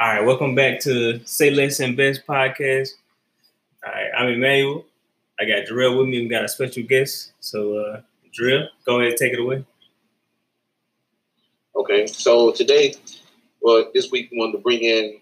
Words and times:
All 0.00 0.06
right, 0.06 0.24
welcome 0.24 0.54
back 0.54 0.80
to 0.80 1.20
Say 1.24 1.50
Less 1.50 1.80
and 1.80 1.90
Invest 1.90 2.26
podcast. 2.26 2.90
All 3.84 3.92
right, 3.92 4.10
I'm 4.16 4.28
Emmanuel. 4.28 4.84
I 5.40 5.44
got 5.44 5.66
Jarrell 5.66 5.98
with 5.98 6.08
me. 6.08 6.20
We 6.22 6.28
got 6.28 6.44
a 6.44 6.48
special 6.48 6.84
guest. 6.84 7.32
So, 7.40 7.78
uh, 7.78 8.02
Jarrell, 8.32 8.68
go 8.86 8.98
ahead 8.98 9.10
and 9.10 9.18
take 9.18 9.32
it 9.34 9.40
away. 9.40 9.64
Okay, 11.76 12.06
so 12.06 12.52
today, 12.52 12.94
well, 13.62 13.90
this 13.94 14.10
week 14.12 14.30
we 14.32 14.38
wanted 14.38 14.52
to 14.52 14.58
bring 14.58 14.82
in 14.82 15.18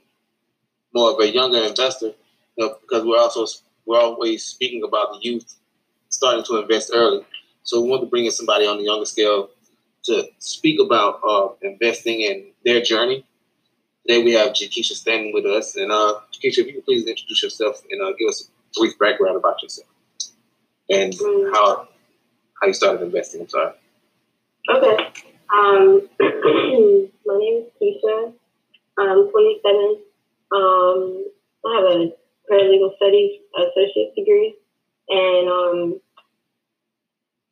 more 0.95 1.13
of 1.13 1.21
a 1.21 1.29
younger 1.33 1.59
investor 1.65 2.13
you 2.57 2.67
know, 2.67 2.77
because 2.83 3.05
we're 3.05 3.19
also 3.19 3.47
we're 3.87 4.01
always 4.01 4.45
speaking 4.45 4.83
about 4.85 5.13
the 5.13 5.21
youth 5.23 5.57
starting 6.09 6.45
to 6.45 6.63
invest 6.63 6.91
early. 6.95 7.25
So 7.65 7.83
we 7.83 7.91
want 7.91 8.03
to 8.03 8.09
bring 8.09 8.27
in 8.27 8.33
somebody 8.33 8.67
on 8.67 8.79
the 8.79 8.85
younger 8.85 9.07
scale 9.07 9.51
to 10.05 10.29
speak 10.39 10.81
about 10.81 11.21
uh, 11.29 11.49
investing 11.63 12.25
and 12.31 12.45
their 12.65 12.83
journey 12.83 13.26
Today 14.07 14.23
we 14.23 14.35
have 14.35 14.53
Jakisha 14.53 14.93
standing 14.93 15.33
with 15.33 15.47
us. 15.47 15.75
And 15.75 15.91
uh, 15.91 16.21
Jakisha, 16.33 16.59
if 16.59 16.67
you 16.69 16.75
could 16.75 16.85
please 16.85 17.07
introduce 17.07 17.43
yourself 17.43 17.83
and 17.91 18.01
uh, 18.01 18.13
give 18.17 18.29
us 18.29 18.49
a 18.49 18.81
brief 18.81 18.97
background 18.99 19.37
about 19.37 19.61
yourself 19.63 19.89
and 20.89 21.13
mm. 21.13 21.53
how 21.53 21.89
how 22.61 22.69
you 22.69 22.75
started 22.75 23.03
investing. 23.03 23.41
I'm 23.41 23.49
sorry. 23.49 23.73
Okay. 24.71 25.09
Um, 25.53 26.09
my 27.27 27.39
name 27.39 27.65
is 27.65 27.71
Keisha. 27.83 28.33
I'm 28.99 29.29
27. 29.29 29.99
Um, 30.53 31.25
I 31.65 31.75
have 31.75 31.85
a 31.85 32.13
paralegal 32.49 32.97
studies 32.97 33.41
associate 33.59 34.15
degree, 34.15 34.55
and 35.09 35.49
um, 35.49 36.01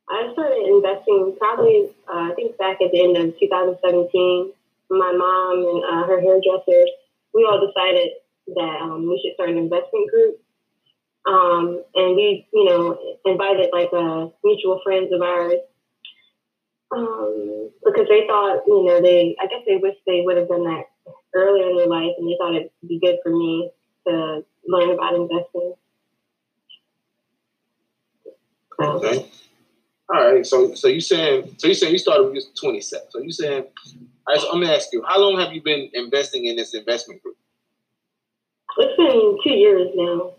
I 0.09 0.31
started 0.33 0.67
investing 0.69 1.35
probably 1.37 1.91
uh, 2.09 2.31
I 2.31 2.33
think 2.37 2.57
back 2.59 2.81
at 2.81 2.93
the 2.93 3.03
end 3.03 3.17
of 3.17 3.39
2017 3.41 4.53
my 4.91 5.13
mom 5.13 5.59
and 5.59 5.85
uh, 5.85 6.07
her 6.07 6.21
hairdresser, 6.21 6.85
we 7.33 7.45
all 7.45 7.65
decided 7.67 8.11
that 8.55 8.79
um, 8.83 9.09
we 9.09 9.21
should 9.23 9.35
start 9.35 9.51
an 9.51 9.59
investment 9.59 10.11
group. 10.11 10.41
Um, 11.27 11.83
and 11.95 12.17
we, 12.17 12.47
you 12.53 12.65
know, 12.65 12.99
invited 13.25 13.71
like 13.73 13.89
uh, 13.97 14.29
mutual 14.45 14.81
friends 14.85 15.11
of 15.11 15.23
ours 15.23 15.61
um, 16.95 17.71
because 17.85 18.07
they 18.09 18.27
thought, 18.27 18.63
you 18.67 18.85
know, 18.85 19.01
they, 19.01 19.35
I 19.41 19.47
guess 19.47 19.63
they 19.67 19.77
wish 19.77 19.95
they 20.07 20.21
would 20.21 20.37
have 20.37 20.49
done 20.49 20.65
that 20.65 20.85
earlier 21.35 21.71
in 21.71 21.77
their 21.77 21.87
life, 21.87 22.13
and 22.19 22.29
they 22.29 22.37
thought 22.39 22.55
it'd 22.55 22.71
be 22.87 23.01
good 23.01 23.17
for 23.23 23.31
me 23.31 23.71
to 24.07 24.45
learn 24.67 24.91
about 24.91 25.15
investing. 25.15 25.75
Okay. 28.81 29.31
All 30.13 30.33
right. 30.33 30.47
So, 30.47 30.75
so 30.75 30.89
you 30.89 31.01
saying, 31.01 31.55
so 31.59 31.69
you 31.69 31.75
saying 31.75 31.93
you 31.93 31.99
started 31.99 32.25
when 32.25 32.35
you 32.35 32.43
was 32.47 32.51
twenty 32.61 32.81
seven. 32.81 33.07
So 33.11 33.21
you 33.21 33.33
saying 33.33 33.65
so 34.37 34.53
I'm 34.53 34.61
gonna 34.61 34.75
ask 34.75 34.89
you, 34.93 35.03
how 35.07 35.21
long 35.21 35.39
have 35.41 35.53
you 35.53 35.63
been 35.63 35.91
investing 35.95 36.47
in 36.47 36.57
this 36.57 36.75
investment 36.75 37.23
group? 37.23 37.37
It's 38.79 38.97
been 38.97 39.39
two 39.45 39.59
years 39.59 39.89
now. 39.95 40.35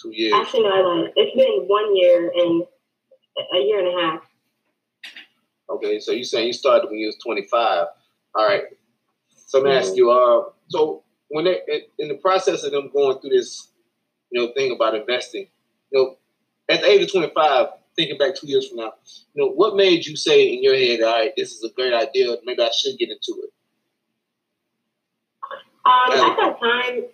Two 0.00 0.10
years. 0.12 0.34
Actually, 0.34 0.62
no, 0.62 0.70
I. 0.70 1.08
It's 1.16 1.36
been 1.36 1.66
one 1.66 1.96
year 1.96 2.30
and 2.34 2.64
a 3.54 3.58
year 3.58 3.78
and 3.80 3.88
a 3.88 4.02
half. 4.02 4.22
Okay, 5.70 5.98
so 5.98 6.12
you 6.12 6.24
saying 6.24 6.48
you 6.48 6.52
started 6.52 6.88
when 6.90 6.98
you 6.98 7.06
was 7.06 7.16
25. 7.24 7.86
All 8.34 8.46
right. 8.46 8.64
So 9.28 9.58
I'm 9.58 9.64
gonna 9.64 9.76
mm-hmm. 9.76 9.88
ask 9.88 9.96
you, 9.96 10.10
uh, 10.10 10.50
so 10.68 11.02
when 11.28 11.44
they 11.46 11.60
in 11.98 12.08
the 12.08 12.16
process 12.16 12.64
of 12.64 12.72
them 12.72 12.90
going 12.92 13.18
through 13.20 13.30
this, 13.30 13.70
you 14.30 14.40
know, 14.40 14.52
thing 14.52 14.72
about 14.72 14.94
investing, 14.94 15.46
you 15.90 15.98
know, 15.98 16.16
at 16.68 16.80
the 16.80 16.88
age 16.88 17.02
of 17.02 17.12
25, 17.12 17.68
thinking 17.96 18.18
back 18.18 18.34
two 18.34 18.46
years 18.46 18.68
from 18.68 18.78
now, 18.78 18.92
you 19.34 19.42
know, 19.44 19.50
what 19.50 19.76
made 19.76 20.06
you 20.06 20.16
say 20.16 20.52
in 20.52 20.62
your 20.62 20.74
head, 20.74 21.02
all 21.02 21.12
right, 21.12 21.32
this 21.36 21.52
is 21.52 21.64
a 21.64 21.72
great 21.74 21.94
idea, 21.94 22.36
maybe 22.44 22.62
I 22.62 22.70
should 22.76 22.98
get 22.98 23.10
into 23.10 23.42
it? 23.42 23.50
Um, 25.84 26.12
at 26.12 26.36
that 26.36 26.60
time, 26.60 27.04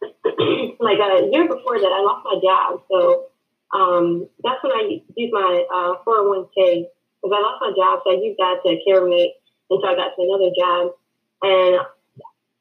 like 0.80 0.98
a 0.98 1.28
year 1.32 1.48
before 1.48 1.78
that, 1.78 1.92
I 1.92 2.00
lost 2.00 2.24
my 2.24 2.38
job. 2.42 2.82
So 2.90 3.26
um, 3.74 4.28
that's 4.42 4.62
when 4.62 4.72
I 4.72 5.02
used 5.16 5.32
my 5.32 5.64
uh, 5.66 6.02
401k 6.06 6.86
because 7.22 7.34
I 7.34 7.40
lost 7.40 7.60
my 7.60 7.72
job. 7.76 8.00
So 8.04 8.10
I 8.12 8.22
used 8.22 8.38
that 8.38 8.62
to 8.64 8.78
carry 8.86 9.08
me 9.08 9.34
until 9.68 9.88
I 9.88 9.94
got 9.96 10.14
to 10.14 10.22
another 10.22 10.50
job. 10.56 10.92
And 11.42 11.80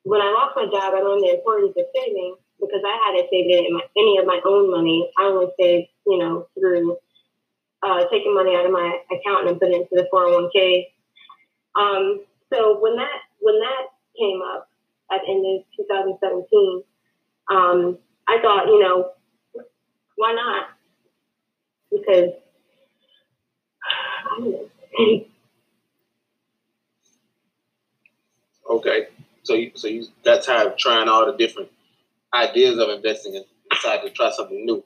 when 0.04 0.22
I 0.22 0.32
lost 0.34 0.56
my 0.56 0.66
job, 0.66 0.94
I 0.94 1.02
learned 1.02 1.24
the 1.24 1.38
importance 1.38 1.74
of 1.78 1.86
saving 1.96 2.36
because 2.60 2.82
I 2.86 2.98
hadn't 3.06 3.30
saved 3.30 3.50
any 3.54 3.68
of 3.68 3.74
my, 3.74 3.86
any 3.96 4.18
of 4.18 4.26
my 4.26 4.42
own 4.46 4.72
money. 4.72 5.12
I 5.18 5.24
only 5.24 5.48
saved, 5.60 5.88
you 6.06 6.18
know, 6.18 6.48
through 6.58 6.98
uh, 7.84 8.06
taking 8.12 8.34
money 8.34 8.56
out 8.56 8.66
of 8.66 8.72
my 8.72 9.00
account 9.12 9.48
and 9.48 9.60
putting 9.60 9.76
it 9.76 9.88
into 9.92 10.04
the 10.04 10.08
401k. 10.14 10.88
Um, 11.76 12.22
so 12.52 12.80
when 12.80 12.96
that 12.96 13.20
when 13.40 13.60
that 13.60 13.88
came 14.18 14.42
up 14.42 14.70
at 15.12 15.22
the 15.26 15.32
end 15.32 15.46
of 15.46 15.66
2017, 15.78 16.84
um, 17.52 17.98
I 18.28 18.40
thought, 18.42 18.68
you 18.68 18.80
know, 18.80 19.12
why 20.16 20.34
not? 20.34 20.70
Because 21.92 22.32
okay, 28.70 29.08
so 29.44 29.54
you, 29.54 29.72
so 29.76 29.88
you 29.88 30.06
that's 30.24 30.46
how 30.46 30.74
trying 30.78 31.08
all 31.08 31.26
the 31.26 31.38
different 31.38 31.70
ideas 32.34 32.78
of 32.78 32.90
investing 32.90 33.36
and 33.36 33.46
decided 33.72 34.08
to 34.08 34.14
try 34.14 34.32
something 34.32 34.66
new. 34.66 34.84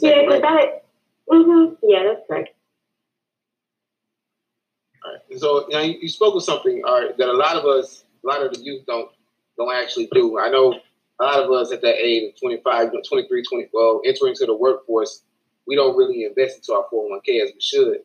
yeah, 0.00 0.22
because 0.22 0.42
that 0.42 0.84
Mm-hmm. 1.30 1.74
Yeah, 1.82 2.04
that's 2.04 2.26
correct. 2.26 2.50
All 5.04 5.12
right. 5.12 5.40
So 5.40 5.66
now 5.70 5.80
you, 5.80 5.98
you 6.02 6.08
spoke 6.08 6.34
of 6.34 6.42
something 6.42 6.82
all 6.86 7.00
right, 7.00 7.16
that 7.16 7.28
a 7.28 7.32
lot 7.32 7.56
of 7.56 7.64
us, 7.64 8.04
a 8.24 8.26
lot 8.26 8.44
of 8.44 8.52
the 8.52 8.60
youth 8.60 8.84
don't 8.86 9.10
don't 9.56 9.74
actually 9.74 10.08
do. 10.12 10.38
I 10.38 10.50
know 10.50 10.74
a 11.20 11.24
lot 11.24 11.42
of 11.42 11.50
us 11.50 11.70
at 11.72 11.82
that 11.82 11.96
age, 11.96 12.34
25, 12.40 12.92
23, 13.06 13.42
20, 13.42 13.68
well, 13.72 14.00
entering 14.06 14.30
into 14.30 14.46
the 14.46 14.56
workforce, 14.56 15.22
we 15.66 15.76
don't 15.76 15.96
really 15.96 16.24
invest 16.24 16.56
into 16.56 16.72
our 16.72 16.86
401k 16.92 17.42
as 17.42 17.50
we 17.52 17.60
should. 17.60 17.98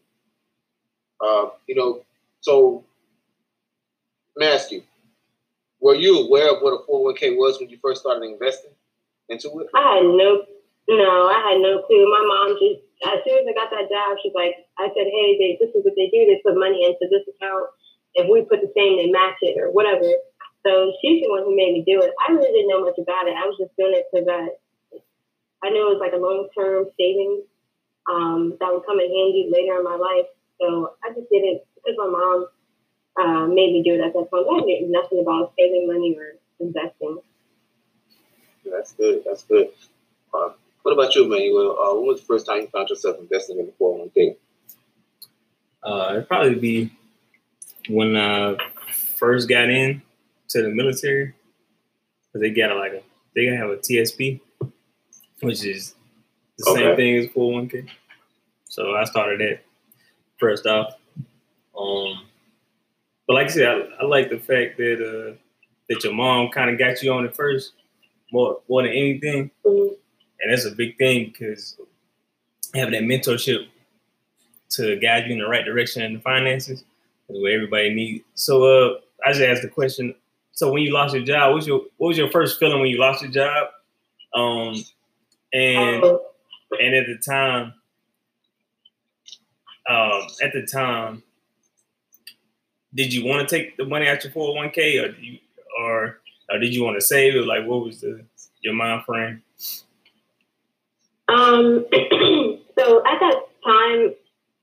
Uh, 1.25 1.47
you 1.67 1.75
know, 1.75 2.03
so 2.41 2.83
let 4.35 4.47
me 4.49 4.53
ask 4.53 4.71
you, 4.71 4.83
were 5.79 5.95
you 5.95 6.25
aware 6.25 6.53
of 6.53 6.61
what 6.61 6.73
a 6.73 6.91
401k 6.91 7.37
was 7.37 7.59
when 7.59 7.69
you 7.69 7.77
first 7.81 8.01
started 8.01 8.25
investing 8.25 8.71
into 9.29 9.47
it? 9.59 9.67
I 9.73 9.95
had 9.95 10.03
no, 10.03 10.43
no, 10.89 11.27
I 11.27 11.51
had 11.51 11.61
no 11.61 11.81
clue. 11.83 12.05
My 12.11 12.25
mom 12.27 12.57
just 12.59 12.84
as 13.03 13.19
soon 13.27 13.43
as 13.43 13.47
I 13.49 13.53
got 13.53 13.71
that 13.75 13.91
job, 13.91 14.15
she's 14.23 14.35
like, 14.35 14.55
I 14.79 14.87
said, 14.95 15.07
hey, 15.11 15.35
they, 15.35 15.51
this 15.59 15.75
is 15.75 15.83
what 15.83 15.97
they 15.99 16.07
do. 16.07 16.23
They 16.23 16.39
put 16.39 16.55
money 16.55 16.87
into 16.87 17.11
this 17.11 17.27
account. 17.27 17.67
If 18.15 18.31
we 18.31 18.47
put 18.47 18.63
the 18.63 18.71
same, 18.71 18.95
they 18.95 19.11
match 19.11 19.35
it 19.43 19.59
or 19.59 19.67
whatever. 19.67 20.07
So 20.63 20.95
she's 21.03 21.21
the 21.21 21.29
one 21.29 21.43
who 21.43 21.55
made 21.55 21.75
me 21.75 21.83
do 21.83 21.99
it. 21.99 22.15
I 22.15 22.31
really 22.31 22.49
didn't 22.55 22.71
know 22.71 22.87
much 22.87 22.95
about 22.95 23.27
it. 23.27 23.35
I 23.35 23.45
was 23.45 23.59
just 23.59 23.75
doing 23.75 23.93
it 23.93 24.07
because 24.07 24.25
I, 24.31 24.55
I 25.61 25.69
knew 25.69 25.83
it 25.83 25.99
was 25.99 26.03
like 26.03 26.15
a 26.15 26.23
long 26.23 26.47
term 26.55 26.87
savings 26.95 27.43
um, 28.07 28.55
that 28.59 28.71
would 28.71 28.87
come 28.87 29.03
in 29.03 29.11
handy 29.11 29.51
later 29.51 29.77
in 29.77 29.83
my 29.83 29.99
life. 29.99 30.31
So 30.61 30.95
I 31.03 31.11
just 31.11 31.27
did 31.29 31.43
it 31.43 31.67
because 31.75 31.99
my 31.99 32.07
mom 32.07 32.47
uh, 33.19 33.45
made 33.47 33.75
me 33.75 33.83
do 33.83 33.93
it 33.93 34.01
at 34.01 34.13
that 34.13 34.31
point. 34.31 34.47
I 34.47 34.63
knew 34.63 34.87
nothing 34.89 35.19
about 35.19 35.53
saving 35.59 35.87
money 35.87 36.15
or 36.15 36.39
investing. 36.59 37.19
That's 38.65 38.93
good. 38.93 39.23
That's 39.25 39.43
good. 39.43 39.69
Uh, 40.33 40.49
what 40.85 40.91
about 40.91 41.15
you, 41.15 41.27
Manuel? 41.27 41.79
Uh, 41.81 41.95
when 41.95 42.05
was 42.05 42.19
the 42.19 42.27
first 42.27 42.45
time 42.45 42.61
you 42.61 42.67
found 42.67 42.89
yourself 42.89 43.17
investing 43.19 43.57
in 43.57 43.65
the 43.65 43.71
401k? 43.81 44.35
Uh, 45.81 46.09
it'd 46.11 46.27
probably 46.27 46.53
be 46.53 46.91
when 47.89 48.15
I 48.15 48.55
first 49.17 49.49
got 49.49 49.71
in 49.71 50.03
to 50.49 50.61
the 50.61 50.69
military. 50.69 51.33
Cause 52.31 52.39
they 52.39 52.51
got 52.51 52.69
a, 52.69 52.75
like 52.75 52.91
a 52.91 53.01
they 53.35 53.45
have 53.45 53.71
a 53.71 53.77
TSP, 53.77 54.39
which 55.39 55.65
is 55.65 55.95
the 56.59 56.69
okay. 56.69 56.81
same 56.83 56.95
thing 56.95 57.15
as 57.15 57.25
401k. 57.29 57.89
So 58.65 58.95
I 58.95 59.05
started 59.05 59.39
that 59.39 59.61
first 60.37 60.67
off. 60.67 60.93
Um, 61.75 62.25
but 63.25 63.33
like 63.33 63.47
I 63.47 63.49
said, 63.49 63.67
I, 63.67 64.03
I 64.03 64.05
like 64.05 64.29
the 64.29 64.37
fact 64.37 64.77
that 64.77 65.01
uh, 65.01 65.35
that 65.89 66.03
your 66.03 66.13
mom 66.13 66.49
kind 66.49 66.69
of 66.69 66.77
got 66.77 67.01
you 67.01 67.11
on 67.11 67.25
it 67.25 67.35
first, 67.35 67.71
more 68.31 68.59
more 68.69 68.83
than 68.83 68.91
anything. 68.91 69.49
And 70.41 70.51
that's 70.51 70.65
a 70.65 70.71
big 70.71 70.97
thing 70.97 71.31
because 71.31 71.77
having 72.73 72.93
that 72.93 73.03
mentorship 73.03 73.67
to 74.69 74.97
guide 74.97 75.25
you 75.27 75.33
in 75.33 75.39
the 75.39 75.47
right 75.47 75.65
direction 75.65 76.01
in 76.03 76.15
the 76.15 76.19
finances 76.19 76.83
is 77.29 77.41
what 77.41 77.51
everybody 77.51 77.93
needs. 77.93 78.23
So 78.33 78.63
uh, 78.63 78.99
I 79.25 79.31
just 79.31 79.41
asked 79.41 79.61
the 79.61 79.69
question. 79.69 80.13
So 80.51 80.71
when 80.71 80.83
you 80.83 80.93
lost 80.93 81.15
your 81.15 81.23
job, 81.23 81.49
what 81.49 81.55
was 81.55 81.67
your 81.67 81.81
what 81.97 82.09
was 82.09 82.17
your 82.17 82.29
first 82.31 82.59
feeling 82.59 82.79
when 82.79 82.89
you 82.89 82.97
lost 82.97 83.21
your 83.21 83.31
job? 83.31 83.67
Um, 84.33 84.75
and 85.53 86.03
and 86.03 86.95
at 86.95 87.05
the 87.07 87.17
time, 87.25 87.73
um, 89.89 90.27
at 90.43 90.53
the 90.53 90.65
time, 90.65 91.23
did 92.93 93.13
you 93.13 93.25
want 93.25 93.47
to 93.47 93.55
take 93.55 93.77
the 93.77 93.85
money 93.85 94.07
out 94.07 94.23
your 94.23 94.31
four 94.33 94.47
hundred 94.47 94.65
one 94.65 94.71
k, 94.71 94.97
or 94.99 95.15
or, 95.79 96.19
or 96.49 96.59
did 96.59 96.73
you 96.73 96.83
want 96.83 96.97
to 96.97 97.05
save 97.05 97.35
it? 97.35 97.45
Like, 97.45 97.65
what 97.65 97.83
was 97.83 98.01
the 98.01 98.23
your 98.61 98.73
mind 98.73 99.03
frame? 99.05 99.41
Um, 101.35 101.85
so 102.79 103.03
at 103.03 103.19
that 103.19 103.37
time, 103.65 104.15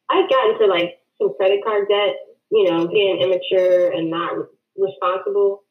I 0.08 0.26
got 0.28 0.50
into 0.50 0.66
like 0.66 0.98
some 1.20 1.34
credit 1.36 1.60
card 1.64 1.88
debt, 1.88 2.16
you 2.50 2.70
know, 2.70 2.88
being 2.88 3.20
immature 3.20 3.92
and 3.92 4.10
not 4.10 4.32
responsible. 4.76 5.64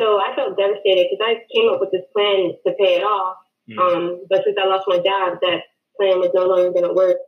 So 0.00 0.18
I 0.18 0.34
felt 0.34 0.58
devastated 0.58 1.06
because 1.10 1.22
I 1.22 1.46
came 1.54 1.70
up 1.70 1.80
with 1.80 1.92
this 1.92 2.06
plan 2.12 2.54
to 2.66 2.72
pay 2.74 2.98
it 2.98 3.04
off. 3.04 3.36
Mm. 3.70 3.78
Um, 3.78 4.02
but 4.28 4.42
since 4.44 4.56
I 4.58 4.66
lost 4.66 4.84
my 4.88 4.98
job, 4.98 5.38
that 5.42 5.62
plan 5.96 6.18
was 6.18 6.34
no 6.34 6.46
longer 6.46 6.72
going 6.72 6.88
to 6.88 6.94
work. 6.94 7.18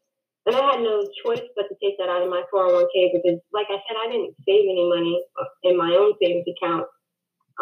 And 0.46 0.56
I 0.56 0.76
had 0.76 0.80
no 0.82 1.06
choice 1.24 1.44
but 1.56 1.70
to 1.70 1.76
take 1.80 1.96
that 1.98 2.10
out 2.10 2.20
of 2.20 2.28
my 2.28 2.42
401k 2.52 3.16
because, 3.16 3.40
like 3.52 3.70
I 3.70 3.80
said, 3.86 3.96
I 3.96 4.10
didn't 4.12 4.36
save 4.44 4.68
any 4.68 4.84
money 4.88 5.22
in 5.62 5.76
my 5.76 5.88
own 5.94 6.12
savings 6.20 6.44
account. 6.44 6.84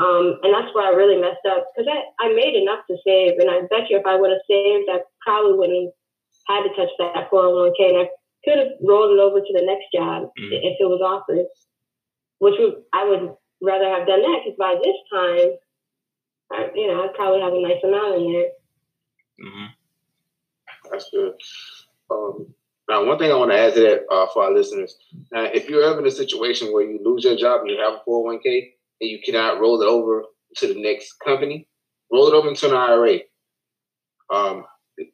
Um, 0.00 0.40
and 0.42 0.50
that's 0.50 0.72
where 0.74 0.88
I 0.88 0.96
really 0.96 1.20
messed 1.20 1.44
up 1.46 1.68
because 1.70 1.86
I, 1.86 2.26
I 2.26 2.32
made 2.32 2.56
enough 2.56 2.82
to 2.88 2.96
save. 3.06 3.38
And 3.38 3.50
I 3.50 3.68
bet 3.70 3.86
you 3.90 4.00
if 4.00 4.06
I 4.06 4.16
would 4.16 4.32
have 4.32 4.48
saved, 4.50 4.88
I 4.90 5.04
probably 5.24 5.58
wouldn't 5.58 5.92
have 6.48 6.56
had 6.56 6.62
to 6.68 6.74
touch 6.76 6.92
that 6.98 7.30
401k. 7.30 7.88
And 7.88 7.98
I 7.98 8.08
could 8.44 8.58
have 8.58 8.78
rolled 8.82 9.16
it 9.16 9.22
over 9.22 9.40
to 9.40 9.52
the 9.54 9.64
next 9.64 9.86
job 9.94 10.30
mm. 10.38 10.50
if 10.52 10.76
it 10.80 10.88
was 10.88 11.00
offered, 11.00 11.46
which 12.38 12.54
would, 12.58 12.82
I 12.92 13.08
would 13.08 13.34
rather 13.62 13.88
have 13.88 14.06
done 14.06 14.22
that 14.22 14.40
because 14.44 14.58
by 14.58 14.74
this 14.82 14.96
time, 15.12 15.50
I, 16.52 16.68
you 16.74 16.88
know, 16.88 17.04
I'd 17.04 17.14
probably 17.14 17.40
have 17.40 17.54
a 17.54 17.62
nice 17.62 17.82
amount 17.82 18.20
in 18.20 18.32
there. 18.32 18.50
Mm-hmm. 19.46 19.66
That's 20.90 21.10
good. 21.10 21.32
Um, 22.10 22.54
now, 22.88 23.04
one 23.06 23.18
thing 23.18 23.30
I 23.30 23.36
want 23.36 23.52
to 23.52 23.58
add 23.58 23.74
to 23.74 23.80
that 23.80 24.12
uh, 24.12 24.26
for 24.34 24.44
our 24.44 24.52
listeners: 24.52 24.96
now, 25.32 25.44
if 25.44 25.68
you're 25.68 25.82
ever 25.82 26.00
in 26.00 26.06
a 26.06 26.10
situation 26.10 26.72
where 26.72 26.82
you 26.82 27.00
lose 27.02 27.24
your 27.24 27.36
job 27.36 27.62
and 27.62 27.70
you 27.70 27.78
have 27.78 27.94
a 27.94 28.10
401k 28.10 28.72
and 29.00 29.10
you 29.10 29.20
cannot 29.24 29.60
roll 29.60 29.80
it 29.80 29.86
over 29.86 30.24
to 30.56 30.66
the 30.66 30.80
next 30.80 31.14
company, 31.24 31.66
roll 32.10 32.28
it 32.28 32.34
over 32.34 32.48
into 32.48 32.68
an 32.68 32.74
IRA. 32.74 33.18
Um, 34.30 34.64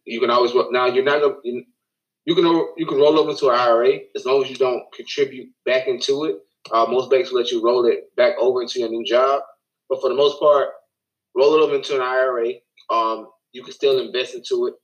you 0.05 0.21
can 0.21 0.31
always 0.31 0.53
now 0.71 0.87
you're 0.87 1.05
not 1.05 1.23
you, 1.45 1.65
you 2.25 2.35
can 2.35 2.45
you 2.77 2.87
can 2.87 2.99
roll 2.99 3.19
over 3.19 3.35
to 3.35 3.49
an 3.49 3.59
IRA 3.59 3.99
as 4.15 4.27
long 4.27 4.43
as 4.43 4.51
you 4.51 4.57
don't 4.57 4.83
contribute 4.95 5.49
back 5.65 5.87
into 5.87 6.25
it. 6.25 6.37
Uh, 6.71 6.87
most 6.89 7.11
banks 7.11 7.31
will 7.31 7.41
let 7.41 7.51
you 7.51 7.65
roll 7.65 7.87
it 7.87 8.15
back 8.17 8.35
over 8.39 8.61
into 8.61 8.81
your 8.81 8.91
new 8.91 9.05
job, 9.05 9.43
but 9.89 10.01
for 10.01 10.09
the 10.09 10.15
most 10.15 10.39
part, 10.39 10.69
roll 11.37 11.55
it 11.55 11.63
over 11.63 11.77
into 11.77 11.95
an 11.95 12.03
IRA. 12.03 12.53
Um, 12.91 13.29
you 13.53 13.63
can 13.63 13.73
still 13.73 13.99
invest 14.05 14.35
into 14.35 14.67
it. 14.67 14.75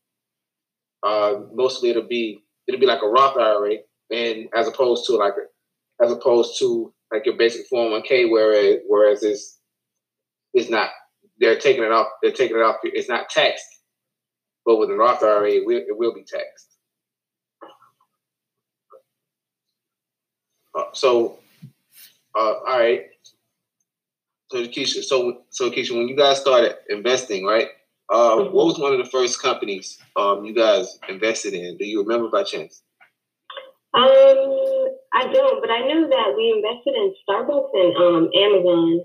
Uh, 1.02 1.40
mostly 1.52 1.90
it'll 1.90 2.08
be 2.08 2.40
it'll 2.66 2.80
be 2.80 2.86
like 2.86 3.02
a 3.02 3.08
Roth 3.08 3.36
IRA, 3.36 3.76
and 4.10 4.48
as 4.56 4.68
opposed 4.68 5.06
to 5.06 5.16
like 5.16 5.34
as 6.02 6.10
opposed 6.12 6.58
to 6.60 6.92
like 7.12 7.26
your 7.26 7.36
basic 7.36 7.66
401k, 7.72 8.30
whereas 8.30 8.78
whereas 8.88 9.22
it's 9.22 9.58
it's 10.54 10.70
not 10.70 10.90
they're 11.38 11.58
taking 11.58 11.84
it 11.84 11.92
off 11.92 12.06
they're 12.22 12.32
taking 12.32 12.56
it 12.56 12.62
off 12.62 12.76
it's 12.84 13.08
not 13.08 13.28
taxed, 13.28 13.66
but 14.64 14.76
with 14.76 14.90
an 14.90 14.96
Roth 14.96 15.22
IRA 15.22 15.50
it 15.50 15.66
will, 15.66 15.78
it 15.78 15.96
will 15.96 16.14
be 16.14 16.24
taxed. 16.24 16.70
Uh, 20.74 20.84
so, 20.92 21.38
uh, 22.36 22.54
all 22.66 22.78
right. 22.78 23.02
So 24.50 24.66
Keisha, 24.66 25.02
so 25.02 25.42
so 25.50 25.70
Keisha, 25.70 25.96
when 25.96 26.08
you 26.08 26.16
guys 26.16 26.40
started 26.40 26.76
investing, 26.88 27.44
right? 27.44 27.68
Uh, 28.10 28.36
mm-hmm. 28.36 28.54
What 28.54 28.66
was 28.66 28.78
one 28.78 28.92
of 28.92 28.98
the 28.98 29.10
first 29.10 29.40
companies 29.40 29.98
um, 30.16 30.44
you 30.44 30.54
guys 30.54 30.98
invested 31.08 31.54
in? 31.54 31.76
Do 31.78 31.86
you 31.86 32.02
remember 32.02 32.28
by 32.28 32.42
chance? 32.42 32.82
Um, 33.94 34.04
I 35.14 35.30
don't, 35.32 35.60
but 35.60 35.70
I 35.70 35.86
know 35.86 36.08
that 36.08 36.34
we 36.36 36.52
invested 36.56 36.94
in 36.94 37.14
Starbucks 37.22 37.70
and 37.74 37.96
um, 37.96 38.30
Amazon 38.36 39.04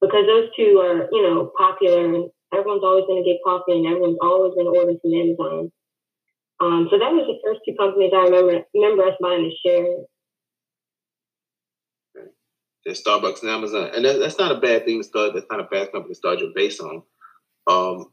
because 0.00 0.24
those 0.26 0.48
two 0.56 0.78
are, 0.80 1.08
you 1.12 1.22
know, 1.22 1.52
popular 1.56 2.28
everyone's 2.56 2.84
always 2.84 3.04
going 3.06 3.22
to 3.22 3.28
get 3.28 3.42
coffee 3.44 3.72
and 3.72 3.86
everyone's 3.86 4.18
always 4.22 4.54
going 4.54 4.66
to 4.66 4.78
order 4.78 4.98
from 5.00 5.14
Amazon. 5.14 5.72
Um, 6.60 6.88
so 6.90 6.98
that 6.98 7.12
was 7.12 7.26
the 7.26 7.38
first 7.44 7.60
two 7.66 7.74
companies 7.74 8.12
I 8.14 8.30
remember 8.30 8.62
remember 8.74 9.04
us 9.04 9.18
buying 9.20 9.50
a 9.50 9.52
share. 9.66 9.86
Okay. 12.16 12.30
Starbucks 12.94 13.42
and 13.42 13.50
Amazon, 13.50 13.90
and 13.94 14.04
that, 14.04 14.20
that's 14.20 14.38
not 14.38 14.52
a 14.52 14.60
bad 14.60 14.84
thing 14.84 15.00
to 15.00 15.04
start. 15.04 15.34
That's 15.34 15.46
not 15.50 15.60
a 15.60 15.64
bad 15.64 15.90
company 15.92 16.14
to 16.14 16.18
start 16.18 16.38
your 16.38 16.52
base 16.54 16.80
on. 16.80 17.02
Um, 17.66 18.12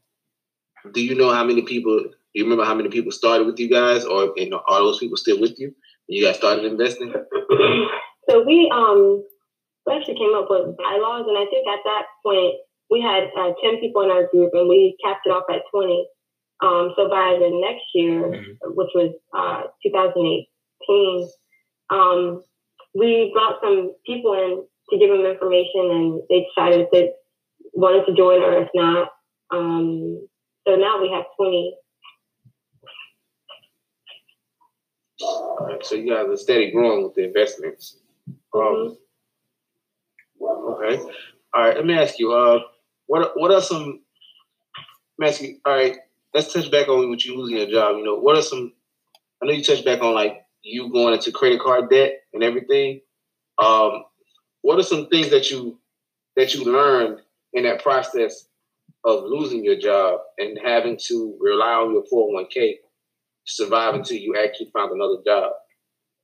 do 0.93 1.03
you 1.03 1.15
know 1.15 1.31
how 1.31 1.43
many 1.43 1.61
people? 1.61 1.99
Do 1.99 2.09
you 2.33 2.43
remember 2.45 2.65
how 2.65 2.73
many 2.73 2.89
people 2.89 3.11
started 3.11 3.45
with 3.45 3.59
you 3.59 3.69
guys, 3.69 4.05
or 4.05 4.33
you 4.35 4.49
know, 4.49 4.61
are 4.67 4.79
those 4.79 4.99
people 4.99 5.17
still 5.17 5.39
with 5.39 5.59
you 5.59 5.67
when 6.07 6.17
you 6.17 6.25
guys 6.25 6.38
started 6.38 6.65
investing? 6.65 7.13
So 8.29 8.43
we 8.45 8.71
um 8.73 9.23
we 9.85 9.93
actually 9.93 10.15
came 10.15 10.33
up 10.35 10.47
with 10.49 10.77
bylaws, 10.77 11.25
and 11.27 11.38
I 11.38 11.45
think 11.49 11.67
at 11.67 11.83
that 11.83 12.05
point 12.23 12.55
we 12.91 13.01
had 13.01 13.31
uh, 13.39 13.53
ten 13.63 13.79
people 13.79 14.01
in 14.03 14.11
our 14.11 14.27
group, 14.27 14.51
and 14.53 14.67
we 14.67 14.97
capped 15.03 15.25
it 15.25 15.31
off 15.31 15.45
at 15.49 15.61
twenty. 15.73 16.05
Um, 16.61 16.93
so 16.95 17.09
by 17.09 17.38
the 17.39 17.49
next 17.49 17.85
year, 17.95 18.21
mm-hmm. 18.21 18.69
which 18.75 18.89
was 18.93 19.15
uh, 19.35 19.63
2018, 19.81 21.29
um, 21.89 22.43
we 22.93 23.31
brought 23.33 23.59
some 23.63 23.93
people 24.05 24.33
in 24.33 24.63
to 24.91 24.99
give 24.99 25.09
them 25.09 25.25
information, 25.25 25.89
and 25.89 26.21
they 26.29 26.45
decided 26.45 26.81
if 26.81 26.91
they 26.91 27.11
wanted 27.73 28.05
to 28.05 28.15
join 28.15 28.43
or 28.43 28.61
if 28.61 28.69
not. 28.75 29.09
Um, 29.49 30.27
so 30.67 30.75
now 30.75 31.01
we 31.01 31.09
have 31.11 31.25
20. 31.38 31.75
All 35.21 35.67
right, 35.67 35.85
so 35.85 35.95
you 35.95 36.13
guys 36.13 36.27
are 36.27 36.38
steady 36.38 36.71
growing 36.71 37.03
with 37.03 37.15
the 37.15 37.23
investments. 37.23 37.97
Um, 38.53 38.61
mm-hmm. 38.61 38.93
Okay. 40.43 41.01
All 41.53 41.61
right, 41.61 41.75
let 41.75 41.85
me 41.85 41.93
ask 41.93 42.19
you, 42.19 42.33
uh, 42.33 42.59
what 43.12 43.34
what 43.36 43.52
are 43.52 43.62
some 43.62 44.00
you, 45.19 45.58
all 45.66 45.75
right, 45.75 45.98
let's 46.34 46.54
touch 46.54 46.72
back 46.72 46.88
on 46.88 47.10
what 47.10 47.25
you 47.25 47.38
losing 47.38 47.58
your 47.58 47.68
job. 47.68 47.98
You 47.98 48.06
know, 48.06 48.16
what 48.16 48.38
are 48.38 48.42
some 48.42 48.72
I 49.44 49.46
know 49.46 49.52
you 49.52 49.63
touched 49.63 49.84
back 49.84 50.02
on 50.02 50.13
like 50.13 50.46
you 50.63 50.90
going 50.94 51.13
into 51.13 51.34
credit 51.34 51.60
card 51.60 51.90
debt 51.90 52.22
and 52.34 52.42
everything. 52.42 53.02
Um, 53.62 54.06
what 54.62 54.80
are 54.80 54.84
some 54.84 55.10
things 55.10 55.30
that 55.31 55.52
you 55.52 55.78
that 56.38 56.54
you 56.54 56.63
learned 56.63 57.19
in 57.52 57.63
that 57.63 57.84
process 57.84 58.48
of 59.04 59.25
losing 59.25 59.66
your 59.66 59.78
job 59.78 60.22
and 60.38 60.58
having 60.63 60.98
to 61.08 61.38
rely 61.42 61.74
on 61.74 61.92
your 61.92 62.04
401k 62.04 62.54
to 62.54 62.78
survive 63.46 63.94
until 63.94 64.18
you 64.18 64.38
actually 64.42 64.69
find 64.72 64.90
another 64.90 65.18
job? 65.25 65.52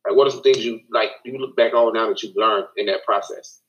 Like, 0.08 0.16
what 0.16 0.28
are 0.28 0.32
some 0.32 0.42
things 0.42 0.64
you 0.64 0.80
like? 0.90 1.10
You 1.26 1.38
look 1.38 1.58
back 1.58 1.74
on 1.74 1.94
now 1.94 2.08
that 2.08 2.24
you've 2.24 2.38
learned 2.38 2.68
in 2.78 2.86
that 2.86 3.04
process. 3.04 3.60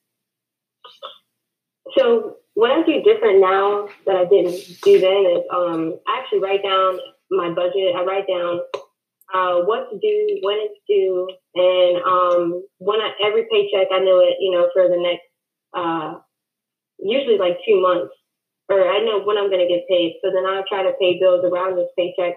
So, 1.96 2.36
what 2.58 2.72
I 2.72 2.82
do 2.82 3.02
different 3.06 3.38
now 3.40 3.86
that 4.04 4.16
I 4.16 4.24
didn't 4.26 4.58
do 4.82 4.98
then 4.98 5.22
is 5.30 5.44
um, 5.54 5.94
I 6.08 6.18
actually 6.18 6.40
write 6.40 6.64
down 6.66 6.98
my 7.30 7.54
budget. 7.54 7.94
I 7.94 8.02
write 8.02 8.26
down 8.26 8.58
uh, 9.32 9.62
what 9.62 9.86
to 9.90 9.98
do, 10.02 10.38
when 10.42 10.58
it's 10.66 10.80
due, 10.90 11.28
and 11.54 12.02
um, 12.02 12.66
when 12.78 12.98
I, 12.98 13.14
every 13.22 13.46
paycheck 13.46 13.86
I 13.94 14.00
know 14.00 14.18
it, 14.26 14.42
you 14.42 14.50
know, 14.50 14.66
for 14.74 14.88
the 14.88 14.98
next 14.98 15.22
uh, 15.70 16.18
usually 16.98 17.38
like 17.38 17.58
two 17.64 17.80
months 17.80 18.10
or 18.68 18.90
I 18.90 19.06
know 19.06 19.22
when 19.22 19.38
I'm 19.38 19.50
going 19.50 19.62
to 19.62 19.70
get 19.70 19.88
paid. 19.88 20.18
So 20.22 20.30
then 20.34 20.44
I 20.44 20.62
try 20.68 20.82
to 20.82 20.98
pay 21.00 21.18
bills 21.18 21.44
around 21.44 21.76
this 21.76 21.94
paycheck, 21.96 22.36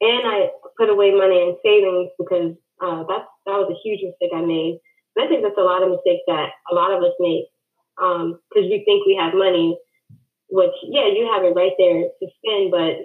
and 0.00 0.22
I 0.24 0.48
put 0.76 0.88
away 0.88 1.12
money 1.12 1.36
in 1.36 1.60
savings 1.62 2.10
because 2.18 2.56
uh, 2.80 3.04
that's 3.06 3.28
that 3.44 3.60
was 3.60 3.70
a 3.70 3.82
huge 3.84 4.00
mistake 4.02 4.32
I 4.34 4.40
made. 4.40 4.80
And 5.16 5.26
I 5.26 5.28
think 5.28 5.42
that's 5.42 5.58
a 5.58 5.68
lot 5.68 5.82
of 5.82 5.92
mistakes 5.92 6.24
that 6.26 6.48
a 6.70 6.74
lot 6.74 6.96
of 6.96 7.04
us 7.04 7.12
make 7.20 7.44
because 8.00 8.64
um, 8.64 8.70
we 8.70 8.82
think 8.84 9.06
we 9.06 9.18
have 9.20 9.34
money, 9.34 9.78
which 10.48 10.72
yeah, 10.84 11.06
you 11.06 11.30
have 11.32 11.44
it 11.44 11.54
right 11.54 11.72
there 11.78 12.04
to 12.04 12.26
spend, 12.38 12.70
but 12.70 12.96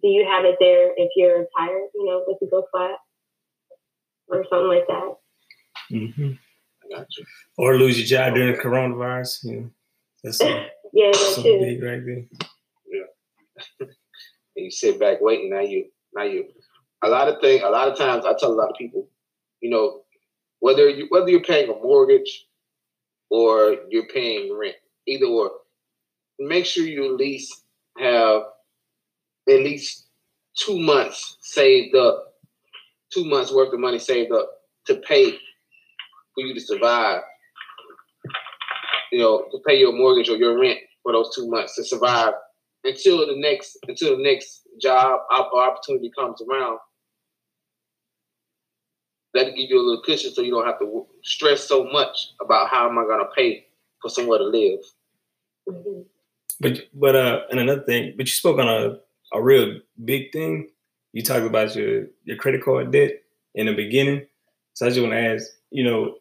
do 0.00 0.08
you 0.08 0.24
have 0.28 0.44
it 0.44 0.56
there 0.60 0.92
if 0.96 1.10
you're 1.16 1.46
tired? 1.58 1.88
You 1.94 2.06
know, 2.06 2.24
with 2.26 2.38
the 2.40 2.46
go 2.46 2.64
flat 2.70 2.98
or 4.28 4.44
something 4.48 4.68
like 4.68 4.86
that. 4.86 5.14
Mm-hmm. 5.92 6.32
Or 7.58 7.76
lose 7.76 7.98
your 7.98 8.06
job 8.06 8.34
during 8.34 8.52
the 8.52 8.62
coronavirus. 8.62 9.44
You 9.44 9.60
know, 9.60 9.70
that's. 10.22 10.40
Yeah, 10.96 11.10
that 11.10 11.42
too. 11.42 11.58
Big 11.58 11.82
right 11.82 12.06
there. 12.06 12.24
Yeah. 12.86 13.06
and 13.80 13.88
you 14.54 14.70
sit 14.70 15.00
back 15.00 15.20
waiting. 15.20 15.50
Now 15.50 15.58
you, 15.58 15.86
now 16.14 16.22
you. 16.22 16.44
A 17.02 17.08
lot 17.08 17.26
of 17.26 17.40
things. 17.40 17.62
A 17.64 17.68
lot 17.68 17.88
of 17.88 17.98
times, 17.98 18.24
I 18.24 18.32
tell 18.38 18.52
a 18.52 18.54
lot 18.54 18.70
of 18.70 18.76
people, 18.76 19.08
you 19.60 19.70
know, 19.70 20.02
whether 20.60 20.88
you 20.88 21.08
whether 21.08 21.28
you're 21.28 21.42
paying 21.42 21.68
a 21.68 21.72
mortgage 21.72 22.46
or 23.34 23.78
you're 23.88 24.06
paying 24.14 24.56
rent, 24.56 24.76
either 25.08 25.26
or, 25.26 25.50
make 26.38 26.64
sure 26.64 26.86
you 26.86 27.04
at 27.06 27.16
least 27.16 27.64
have 27.98 28.42
at 29.48 29.58
least 29.58 30.06
two 30.56 30.78
months 30.78 31.36
saved 31.40 31.96
up, 31.96 32.34
two 33.12 33.24
months 33.24 33.52
worth 33.52 33.74
of 33.74 33.80
money 33.80 33.98
saved 33.98 34.30
up 34.30 34.48
to 34.86 34.94
pay 35.08 35.32
for 35.32 36.44
you 36.44 36.54
to 36.54 36.60
survive. 36.60 37.22
You 39.10 39.18
know, 39.18 39.46
to 39.50 39.58
pay 39.66 39.80
your 39.80 39.92
mortgage 39.92 40.28
or 40.28 40.36
your 40.36 40.56
rent 40.60 40.78
for 41.02 41.12
those 41.12 41.34
two 41.34 41.50
months 41.50 41.74
to 41.74 41.84
survive 41.84 42.34
until 42.84 43.26
the 43.26 43.34
next 43.36 43.76
until 43.88 44.16
the 44.16 44.22
next 44.22 44.60
job 44.80 45.18
opportunity 45.32 46.12
comes 46.16 46.40
around. 46.48 46.78
That'll 49.34 49.52
give 49.52 49.68
you 49.68 49.80
a 49.80 49.84
little 49.84 50.02
cushion 50.02 50.32
so 50.32 50.42
you 50.42 50.52
don't 50.52 50.66
have 50.66 50.78
to 50.78 51.06
stress 51.22 51.66
so 51.66 51.84
much 51.84 52.30
about 52.40 52.68
how 52.68 52.88
am 52.88 52.98
I 52.98 53.02
going 53.02 53.18
to 53.18 53.30
pay 53.36 53.66
for 54.00 54.08
somewhere 54.08 54.38
to 54.38 54.44
live. 54.44 54.80
But 56.60 56.82
but 56.94 57.16
uh, 57.16 57.40
and 57.50 57.60
another 57.60 57.82
thing, 57.82 58.14
but 58.16 58.26
you 58.26 58.32
spoke 58.32 58.58
on 58.58 58.68
a 58.68 58.98
a 59.32 59.42
real 59.42 59.80
big 60.04 60.32
thing. 60.32 60.68
You 61.12 61.22
talked 61.22 61.44
about 61.44 61.74
your 61.74 62.06
your 62.24 62.36
credit 62.36 62.64
card 62.64 62.92
debt 62.92 63.22
in 63.54 63.66
the 63.66 63.74
beginning. 63.74 64.26
So 64.74 64.86
I 64.86 64.90
just 64.90 65.00
want 65.00 65.12
to 65.12 65.20
ask, 65.20 65.46
you 65.70 65.84
know, 65.84 66.16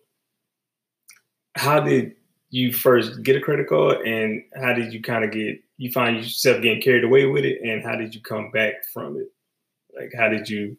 how 1.56 1.80
did 1.80 2.16
you 2.50 2.72
first 2.72 3.24
get 3.24 3.36
a 3.36 3.42
credit 3.42 3.68
card, 3.68 4.06
and 4.06 4.44
how 4.62 4.74
did 4.74 4.94
you 4.94 5.02
kind 5.02 5.24
of 5.24 5.32
get 5.32 5.60
you 5.78 5.92
find 5.92 6.18
yourself 6.18 6.62
getting 6.62 6.82
carried 6.82 7.04
away 7.04 7.26
with 7.26 7.46
it, 7.46 7.62
and 7.62 7.84
how 7.84 7.96
did 7.96 8.14
you 8.14 8.22
come 8.22 8.52
back 8.52 8.74
from 8.94 9.18
it? 9.18 9.32
Like, 9.96 10.12
how 10.18 10.30
did 10.30 10.50
you 10.50 10.78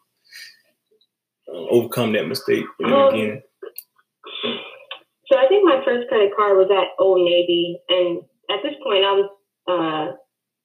uh, 1.48 1.66
overcome 1.70 2.12
that 2.12 2.26
mistake 2.26 2.64
in 2.80 2.90
the 2.90 3.08
beginning? 3.10 3.42
So 5.30 5.38
I 5.38 5.48
think 5.48 5.64
my 5.64 5.80
first 5.84 6.08
credit 6.08 6.32
card 6.36 6.56
was 6.56 6.68
at 6.68 6.92
Old 7.02 7.24
Navy, 7.24 7.80
and 7.88 8.22
at 8.52 8.62
this 8.62 8.76
point 8.84 9.04
I 9.04 9.12
was 9.16 9.28
uh, 9.64 10.06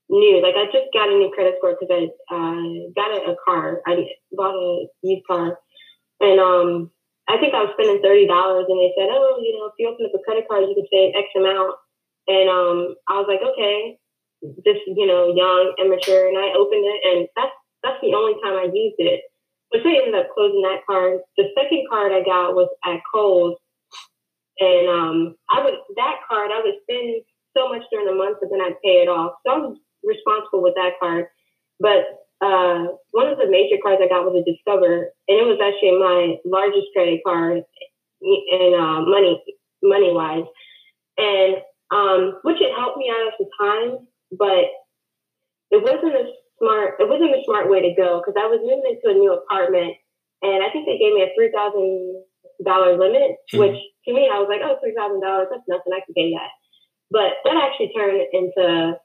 new. 0.10 0.44
Like 0.44 0.56
I 0.60 0.66
just 0.68 0.92
got 0.92 1.08
a 1.08 1.16
new 1.16 1.32
credit 1.32 1.56
score 1.58 1.78
because 1.80 1.94
I 1.94 2.12
uh, 2.28 2.92
got 2.92 3.16
a, 3.16 3.32
a 3.32 3.36
car. 3.46 3.82
I 3.88 4.10
bought 4.36 4.58
a 4.58 4.88
used 5.02 5.26
car, 5.26 5.58
and 6.20 6.38
um, 6.40 6.92
I 7.30 7.38
think 7.40 7.54
I 7.54 7.64
was 7.64 7.72
spending 7.78 8.04
thirty 8.04 8.28
dollars, 8.28 8.68
and 8.68 8.80
they 8.82 8.92
said, 8.98 9.08
"Oh, 9.08 9.40
you 9.40 9.56
know, 9.56 9.72
if 9.72 9.80
you 9.80 9.88
open 9.88 10.06
up 10.06 10.18
a 10.18 10.24
credit 10.28 10.50
card, 10.50 10.68
you 10.68 10.76
can 10.76 10.90
save 10.92 11.16
X 11.16 11.28
amount." 11.38 11.78
And 12.28 12.50
um, 12.50 12.78
I 13.08 13.22
was 13.22 13.32
like, 13.32 13.42
"Okay," 13.42 13.96
just 14.66 14.84
you 14.92 15.08
know, 15.08 15.32
young, 15.32 15.74
immature, 15.80 16.28
and 16.28 16.38
I 16.38 16.52
opened 16.52 16.84
it, 16.84 17.00
and 17.08 17.20
that's 17.36 17.56
that's 17.84 18.02
the 18.02 18.12
only 18.12 18.36
time 18.44 18.60
I 18.60 18.68
used 18.68 19.00
it. 19.00 19.24
But 19.72 19.82
they 19.84 19.98
ended 19.98 20.16
up 20.16 20.34
closing 20.34 20.62
that 20.64 20.86
card. 20.88 21.20
The 21.38 21.46
second 21.56 21.86
card 21.90 22.12
I 22.12 22.24
got 22.24 22.56
was 22.56 22.70
at 22.86 23.02
Kohl's. 23.12 23.58
And 24.60 24.90
um, 24.90 25.36
I 25.50 25.64
would 25.64 25.76
that 25.96 26.20
card 26.28 26.52
I 26.52 26.62
would 26.64 26.76
spend 26.84 27.24
so 27.56 27.70
much 27.70 27.84
during 27.92 28.08
the 28.08 28.14
month, 28.14 28.38
but 28.42 28.50
then 28.52 28.62
I'd 28.62 28.82
pay 28.84 29.02
it 29.04 29.08
off. 29.08 29.34
So 29.46 29.54
I 29.54 29.58
was 29.58 29.78
responsible 30.04 30.62
with 30.62 30.76
that 30.76 31.00
card. 31.00 31.28
But 31.80 32.20
uh, 32.42 32.96
one 33.12 33.28
of 33.28 33.38
the 33.38 33.50
major 33.50 33.78
cards 33.82 34.02
I 34.04 34.08
got 34.08 34.24
was 34.24 34.36
a 34.36 34.44
Discover, 34.44 35.12
and 35.28 35.38
it 35.40 35.48
was 35.48 35.60
actually 35.60 36.00
my 36.00 36.40
largest 36.46 36.88
credit 36.94 37.22
card 37.26 37.64
in 38.22 38.74
uh, 38.76 39.02
money 39.08 39.44
money 39.84 40.12
wise, 40.12 40.48
and 41.18 41.56
um, 41.92 42.40
which 42.44 42.62
it 42.62 42.76
helped 42.76 42.98
me 42.98 43.12
out 43.12 43.28
at 43.28 43.40
the 43.40 43.48
time, 43.60 44.08
but 44.32 44.72
it 45.72 45.82
wasn't 45.84 46.16
a 46.16 46.32
smart 46.60 46.96
it 47.00 47.08
wasn't 47.10 47.36
a 47.36 47.44
smart 47.46 47.70
way 47.70 47.82
to 47.82 47.96
go 47.96 48.20
because 48.22 48.36
I 48.38 48.48
was 48.48 48.62
moving 48.62 48.86
into 48.86 49.10
a 49.10 49.20
new 49.20 49.34
apartment, 49.34 49.96
and 50.44 50.64
I 50.64 50.70
think 50.70 50.86
they 50.86 51.00
gave 51.00 51.14
me 51.14 51.24
a 51.24 51.34
three 51.36 51.52
thousand 51.52 52.24
dollar 52.66 52.98
limit, 52.98 53.38
Mhm. 53.54 53.60
which 53.60 53.80
to 54.06 54.14
me 54.14 54.30
I 54.30 54.40
was 54.40 54.50
like, 54.50 54.62
oh, 54.64 54.78
three 54.80 54.94
thousand 54.96 55.22
dollars, 55.22 55.48
that's 55.50 55.68
nothing, 55.68 55.94
I 55.94 56.02
can 56.06 56.14
pay 56.14 56.32
that. 56.36 56.52
But 57.12 57.40
that 57.46 57.58
actually 57.58 57.92
turned 57.96 58.22
into, 58.34 59.00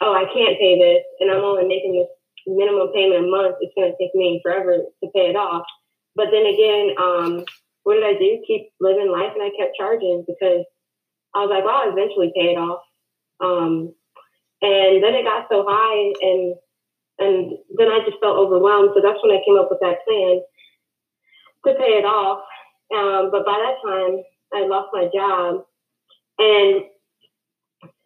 oh, 0.00 0.12
I 0.12 0.24
can't 0.32 0.58
pay 0.58 0.78
this, 0.78 1.04
and 1.20 1.30
I'm 1.30 1.44
only 1.44 1.66
making 1.66 1.92
this 1.94 2.08
minimum 2.46 2.90
payment 2.94 3.24
a 3.24 3.28
month. 3.28 3.56
It's 3.60 3.74
going 3.76 3.92
to 3.92 3.96
take 4.00 4.14
me 4.14 4.40
forever 4.42 4.78
to 4.78 5.10
pay 5.14 5.30
it 5.30 5.36
off. 5.36 5.64
But 6.16 6.28
then 6.32 6.46
again, 6.46 6.94
um, 6.98 7.44
what 7.84 7.94
did 7.94 8.04
I 8.04 8.14
do? 8.18 8.42
Keep 8.46 8.72
living 8.80 9.10
life, 9.12 9.32
and 9.34 9.42
I 9.42 9.50
kept 9.56 9.76
charging 9.76 10.24
because 10.26 10.64
I 11.34 11.40
was 11.44 11.50
like, 11.50 11.64
well, 11.64 11.76
I'll 11.84 11.92
eventually 11.92 12.32
pay 12.34 12.52
it 12.52 12.58
off. 12.58 12.82
Um, 13.40 13.94
and 14.62 15.02
then 15.02 15.14
it 15.14 15.24
got 15.24 15.46
so 15.50 15.64
high, 15.68 16.12
and 16.20 16.56
and 17.18 17.58
then 17.76 17.88
I 17.88 18.00
just 18.06 18.20
felt 18.20 18.38
overwhelmed. 18.38 18.90
So 18.94 19.02
that's 19.02 19.18
when 19.22 19.34
I 19.34 19.42
came 19.44 19.58
up 19.58 19.68
with 19.70 19.82
that 19.82 20.06
plan 20.06 20.40
to 21.66 21.70
pay 21.74 21.98
it 21.98 22.06
off. 22.06 22.46
Um, 22.94 23.30
but 23.30 23.44
by 23.44 23.58
that 23.58 23.82
time, 23.82 24.22
I 24.54 24.66
lost 24.66 24.94
my 24.94 25.10
job. 25.12 25.66
And 26.38 26.86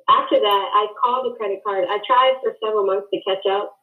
after 0.09 0.41
that, 0.41 0.65
I 0.73 0.89
called 0.99 1.29
the 1.29 1.37
credit 1.37 1.61
card. 1.65 1.87
I 1.87 2.01
tried 2.03 2.41
for 2.43 2.57
several 2.59 2.87
months 2.87 3.07
to 3.13 3.23
catch 3.23 3.45
up, 3.47 3.77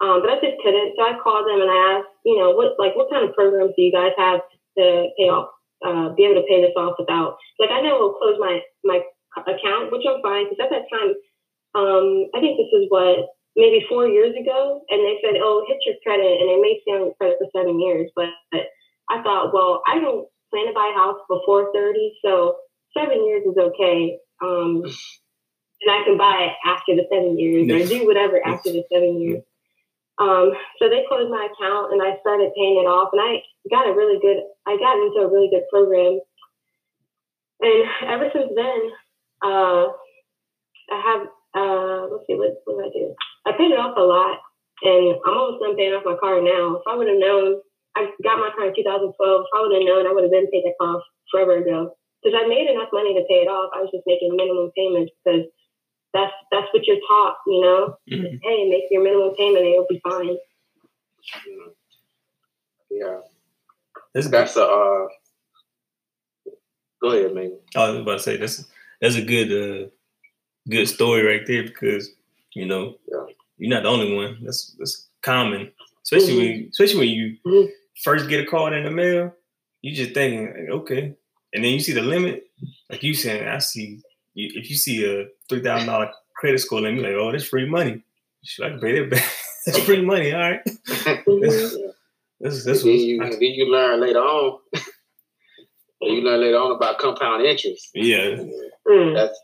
um, 0.00 0.22
but 0.22 0.30
I 0.30 0.40
just 0.40 0.62
couldn't. 0.62 0.94
So 0.96 1.02
I 1.02 1.18
called 1.20 1.44
them 1.44 1.60
and 1.60 1.70
I 1.70 1.80
asked, 1.98 2.14
you 2.24 2.38
know, 2.38 2.54
what 2.54 2.78
like 2.78 2.96
what 2.96 3.10
kind 3.10 3.28
of 3.28 3.34
programs 3.34 3.74
do 3.76 3.82
you 3.82 3.92
guys 3.92 4.16
have 4.16 4.40
to 4.78 5.10
pay 5.18 5.28
off, 5.28 5.50
uh, 5.84 6.14
be 6.14 6.24
able 6.24 6.40
to 6.40 6.48
pay 6.48 6.62
this 6.62 6.78
off 6.78 6.96
without? 6.96 7.36
Like 7.58 7.70
I 7.70 7.82
know 7.82 7.96
it'll 7.96 8.16
close 8.16 8.38
my 8.40 8.62
my 8.84 9.02
account, 9.36 9.92
which 9.92 10.06
I'm 10.08 10.22
fine 10.22 10.48
because 10.48 10.62
at 10.64 10.72
that 10.72 10.88
time, 10.88 11.12
um, 11.76 12.30
I 12.32 12.40
think 12.40 12.56
this 12.56 12.72
is 12.72 12.86
what 12.88 13.28
maybe 13.56 13.84
four 13.88 14.06
years 14.06 14.34
ago, 14.36 14.82
and 14.90 15.00
they 15.00 15.18
said, 15.22 15.40
oh, 15.42 15.64
hit 15.66 15.78
your 15.86 15.96
credit, 16.02 16.40
and 16.40 16.50
it 16.50 16.60
may 16.60 16.80
stay 16.82 16.92
on 16.92 17.12
credit 17.18 17.38
for 17.38 17.48
seven 17.56 17.80
years, 17.80 18.10
but 18.14 18.28
I 19.10 19.22
thought, 19.22 19.52
well, 19.52 19.82
I 19.86 19.98
don't 19.98 20.28
plan 20.50 20.66
to 20.66 20.72
buy 20.72 20.92
a 20.94 20.98
house 20.98 21.20
before 21.28 21.70
30, 21.74 22.18
so 22.24 22.56
seven 22.96 23.26
years 23.26 23.44
is 23.46 23.56
okay. 23.58 24.18
Um, 24.42 24.82
and 25.82 25.90
I 25.90 26.04
can 26.04 26.18
buy 26.18 26.50
it 26.50 26.68
after 26.68 26.94
the 26.94 27.06
seven 27.10 27.38
years 27.38 27.70
or 27.70 27.86
do 27.88 28.06
whatever 28.06 28.40
after 28.44 28.70
the 28.70 28.84
seven 28.92 29.20
years. 29.20 29.42
Um, 30.18 30.52
so 30.78 30.90
they 30.90 31.08
closed 31.08 31.30
my 31.30 31.48
account 31.48 31.92
and 31.92 32.02
I 32.02 32.20
started 32.20 32.52
paying 32.54 32.76
it 32.76 32.84
off 32.84 33.08
and 33.12 33.22
I 33.22 33.40
got 33.72 33.88
a 33.88 33.96
really 33.96 34.20
good, 34.20 34.44
I 34.66 34.76
got 34.76 35.00
into 35.00 35.24
a 35.24 35.32
really 35.32 35.48
good 35.48 35.64
program. 35.72 36.20
And 37.60 37.88
ever 38.06 38.28
since 38.32 38.52
then, 38.54 38.80
uh, 39.42 39.88
I 40.92 41.00
have, 41.00 41.26
uh, 41.54 42.06
let's 42.10 42.26
see, 42.26 42.34
what, 42.34 42.56
what 42.64 42.84
did 42.84 42.90
I 42.90 42.92
do? 42.94 43.14
I 43.46 43.52
paid 43.56 43.70
it 43.72 43.78
off 43.78 43.96
a 43.96 44.00
lot 44.00 44.38
and 44.82 45.16
I'm 45.26 45.36
almost 45.38 45.62
done 45.62 45.76
paying 45.76 45.92
off 45.92 46.04
my 46.04 46.16
car 46.16 46.40
now. 46.40 46.76
If 46.76 46.82
I 46.86 46.96
would 46.96 47.08
have 47.08 47.18
known 47.18 47.60
I 47.96 48.10
got 48.22 48.38
my 48.38 48.50
car 48.54 48.68
in 48.68 48.74
2012. 48.74 49.18
If 49.18 49.50
I 49.54 49.60
would 49.62 49.74
have 49.74 49.86
known, 49.86 50.06
I 50.06 50.12
would 50.12 50.24
have 50.24 50.30
been 50.30 50.50
paid 50.50 50.64
that 50.64 50.78
off 50.84 51.02
forever 51.30 51.58
ago. 51.58 51.96
Because 52.22 52.38
I 52.38 52.46
made 52.46 52.68
enough 52.70 52.90
money 52.92 53.14
to 53.14 53.24
pay 53.28 53.42
it 53.42 53.48
off. 53.48 53.72
I 53.74 53.80
was 53.80 53.90
just 53.92 54.06
making 54.06 54.36
minimum 54.36 54.70
payments 54.76 55.12
because 55.24 55.48
that's 56.12 56.32
that's 56.52 56.68
what 56.72 56.86
you're 56.86 57.00
taught, 57.08 57.36
you 57.46 57.60
know. 57.60 57.96
Mhm. 58.10 58.38
Hey, 58.42 58.68
make 58.68 58.84
your 58.90 59.02
minimum 59.02 59.34
payment 59.36 59.64
and 59.64 59.74
you'll 59.74 59.86
be 59.88 60.00
fine. 60.04 60.36
Yeah, 62.90 63.20
this 64.14 64.26
good. 64.26 64.32
that's 64.32 64.56
a. 64.56 64.64
Uh, 64.66 65.08
go 67.00 67.10
ahead, 67.10 67.34
man. 67.34 67.58
I 67.76 67.90
was 67.90 68.00
about 68.00 68.12
to 68.12 68.18
say 68.20 68.36
this. 68.36 68.66
that's 69.00 69.16
a 69.16 69.22
good 69.22 69.50
uh 69.50 69.88
good 70.70 70.88
story 70.88 71.22
right 71.22 71.46
there 71.46 71.62
because 71.64 72.10
you 72.54 72.66
know 72.66 72.96
Yeah. 73.10 73.26
you're 73.58 73.70
not 73.74 73.82
the 73.84 73.88
only 73.90 74.14
one. 74.14 74.38
That's 74.44 74.74
that's 74.78 75.08
common, 75.22 75.70
especially 76.04 76.36
when 76.38 76.68
especially 76.70 76.98
when 77.00 77.08
you 77.18 77.36
Mhm. 77.46 77.70
first 78.04 78.28
get 78.28 78.44
a 78.44 78.46
card 78.46 78.72
in 78.72 78.84
the 78.84 78.90
mail. 78.90 79.34
You 79.82 79.94
just 79.94 80.12
thinking 80.14 80.46
like, 80.46 80.70
okay, 80.80 81.02
and 81.52 81.64
then 81.64 81.72
you 81.72 81.80
see 81.80 81.92
the 81.94 82.02
limit, 82.02 82.44
like 82.90 83.02
you 83.02 83.14
saying. 83.14 83.46
I 83.48 83.58
see 83.58 84.00
if 84.36 84.68
you 84.70 84.76
see 84.76 85.04
a 85.04 85.26
three 85.48 85.62
thousand 85.62 85.88
dollar 85.88 86.10
credit 86.36 86.58
score 86.60 86.80
limit, 86.80 87.02
like 87.04 87.14
oh, 87.14 87.32
that's 87.32 87.44
free 87.44 87.68
money. 87.68 88.02
Should 88.44 88.64
I 88.66 88.70
can 88.70 88.80
pay 88.80 88.98
that 88.98 89.10
back? 89.10 89.24
that's 89.66 89.78
free 89.84 90.02
money. 90.02 90.32
All 90.32 90.40
right, 90.40 90.60
Mhm. 90.64 91.40
this 91.42 91.76
this 92.40 92.64
then 92.64 92.72
was 92.74 92.84
you 92.86 93.18
then 93.18 93.40
you 93.40 93.66
learn 93.70 94.00
later 94.00 94.20
on. 94.20 94.58
you 96.02 96.22
learn 96.22 96.40
later 96.40 96.56
on 96.58 96.72
about 96.72 96.98
compound 96.98 97.44
interest. 97.44 97.90
yeah. 97.94 98.36
Mm. 98.88 99.14
That's 99.14 99.38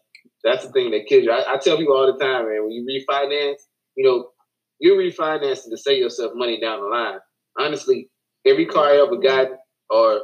that's 0.46 0.64
the 0.64 0.72
thing 0.72 0.92
that 0.92 1.06
kills 1.08 1.24
you. 1.24 1.32
I, 1.32 1.54
I 1.54 1.58
tell 1.58 1.76
people 1.76 1.96
all 1.96 2.06
the 2.06 2.18
time, 2.24 2.46
man. 2.48 2.62
When 2.62 2.70
you 2.70 2.86
refinance, 2.86 3.56
you 3.96 4.04
know, 4.04 4.30
you're 4.78 4.96
refinancing 4.96 5.70
to 5.70 5.76
save 5.76 5.98
yourself 5.98 6.32
money 6.36 6.60
down 6.60 6.80
the 6.80 6.86
line. 6.86 7.18
Honestly, 7.58 8.08
every 8.46 8.64
car 8.66 8.86
I 8.86 9.02
ever 9.02 9.16
got, 9.16 9.48
or 9.90 10.20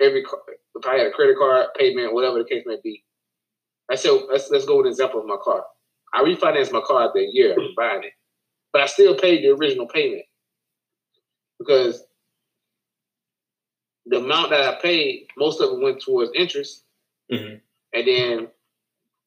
every 0.00 0.22
car, 0.22 0.38
if 0.76 0.86
I 0.86 0.98
had 0.98 1.06
a 1.08 1.10
credit 1.10 1.36
card 1.36 1.66
payment, 1.76 2.14
whatever 2.14 2.38
the 2.38 2.44
case 2.44 2.62
may 2.64 2.76
be, 2.84 3.02
I 3.90 3.96
said, 3.96 4.12
let's 4.30 4.50
let's 4.50 4.66
go 4.66 4.76
with 4.78 4.86
an 4.86 4.92
example 4.92 5.20
of 5.20 5.26
my 5.26 5.36
car. 5.42 5.64
I 6.14 6.22
refinanced 6.22 6.72
my 6.72 6.82
car 6.86 7.08
after 7.08 7.18
a 7.18 7.28
year 7.28 7.56
buying 7.76 8.04
it, 8.04 8.12
but 8.72 8.82
I 8.82 8.86
still 8.86 9.16
paid 9.16 9.42
the 9.42 9.50
original 9.50 9.88
payment 9.88 10.22
because 11.58 12.04
the 14.06 14.18
amount 14.18 14.50
that 14.50 14.62
I 14.62 14.80
paid, 14.80 15.26
most 15.36 15.60
of 15.60 15.70
it 15.72 15.82
went 15.82 16.00
towards 16.00 16.30
interest, 16.34 16.84
Mhm. 17.32 17.60
and 17.92 18.06
then 18.08 18.48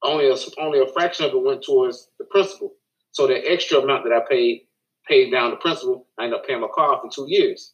only 0.03 0.29
a 0.29 0.36
only 0.60 0.79
a 0.79 0.88
fraction 0.88 1.25
of 1.25 1.34
it 1.34 1.44
went 1.44 1.63
towards 1.63 2.10
the 2.20 2.25
principal. 2.25 2.74
So 3.12 3.27
the 3.27 3.36
extra 3.50 3.79
amount 3.79 4.03
that 4.06 4.13
I 4.13 4.22
paid 4.29 4.68
paid 5.08 5.32
down 5.32 5.51
the 5.51 5.58
principal. 5.58 6.08
I 6.18 6.25
ended 6.25 6.39
up 6.39 6.48
paying 6.48 6.62
my 6.62 6.68
car 6.74 6.94
off 6.94 7.03
in 7.03 7.10
two 7.10 7.25
years. 7.27 7.74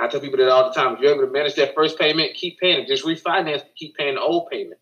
I 0.00 0.08
tell 0.08 0.20
people 0.20 0.38
that 0.38 0.48
all 0.50 0.68
the 0.68 0.74
time. 0.74 0.94
If 0.94 1.00
you're 1.00 1.12
able 1.14 1.26
to 1.26 1.32
manage 1.32 1.54
that 1.54 1.74
first 1.74 1.98
payment, 1.98 2.34
keep 2.34 2.58
paying 2.58 2.80
it. 2.80 2.88
Just 2.88 3.04
refinance, 3.04 3.62
keep 3.76 3.96
paying 3.96 4.14
the 4.16 4.20
old 4.20 4.48
payment. 4.50 4.80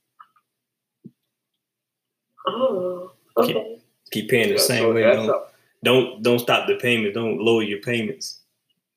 Oh, 2.46 3.12
okay. 3.36 3.78
Keep 4.10 4.30
paying 4.30 4.48
the 4.48 4.54
Yeah, 4.54 4.60
same 4.60 4.82
so 4.82 4.92
way. 4.94 5.02
Don't, 5.02 5.28
a- 5.28 5.42
don't 5.84 6.22
don't 6.22 6.38
stop 6.38 6.66
the 6.66 6.76
payment. 6.76 7.14
Don't 7.14 7.38
lower 7.38 7.62
your 7.62 7.80
payments 7.80 8.40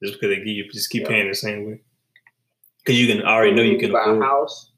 just 0.03 0.15
because 0.15 0.29
they 0.29 0.37
give 0.37 0.47
you. 0.47 0.69
Just 0.71 0.89
keep 0.89 1.03
Yeah. 1.03 1.09
paying 1.09 1.27
the 1.27 1.35
same 1.35 1.65
way. 1.65 1.81
Because 2.83 2.99
you 2.99 3.07
can 3.07 3.23
already 3.25 3.53
know 3.53 3.61
you 3.61 3.77
can 3.79 3.91
buy 3.91 4.03
a 4.05 4.09
afford. 4.11 4.23
house, 4.23 4.71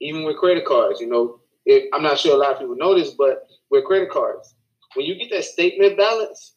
even 0.00 0.24
with 0.24 0.36
credit 0.36 0.64
cards. 0.64 1.00
You 1.00 1.08
know, 1.08 1.40
it, 1.66 1.88
I'm 1.92 2.02
not 2.02 2.18
sure 2.18 2.34
a 2.34 2.38
lot 2.38 2.52
of 2.52 2.58
people 2.58 2.76
know 2.76 2.98
this, 2.98 3.10
but 3.10 3.46
with 3.70 3.84
credit 3.84 4.10
cards, 4.10 4.54
when 4.94 5.06
you 5.06 5.14
get 5.16 5.30
that 5.30 5.44
statement 5.44 5.96
balance, 5.96 6.54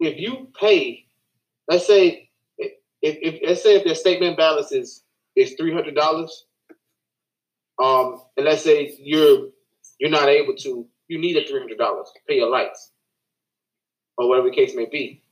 if 0.00 0.18
you 0.18 0.48
pay, 0.58 1.06
let's 1.68 1.86
say, 1.86 2.30
if, 2.58 2.76
if 3.02 3.40
let's 3.46 3.62
say 3.62 3.76
if 3.76 3.84
their 3.84 3.94
statement 3.94 4.36
balance 4.36 4.72
is 4.72 5.02
is 5.36 5.54
three 5.54 5.72
hundred 5.72 5.94
dollars, 5.94 6.46
um, 7.82 8.22
and 8.36 8.46
let's 8.46 8.62
say 8.62 8.96
you're 9.00 9.48
you're 9.98 10.10
not 10.10 10.28
able 10.28 10.54
to, 10.56 10.86
you 11.08 11.18
need 11.18 11.36
a 11.36 11.46
three 11.46 11.60
hundred 11.60 11.78
dollars 11.78 12.08
to 12.14 12.20
pay 12.28 12.36
your 12.36 12.50
lights, 12.50 12.92
or 14.18 14.28
whatever 14.28 14.48
the 14.48 14.54
case 14.56 14.74
may 14.74 14.86
be. 14.86 15.22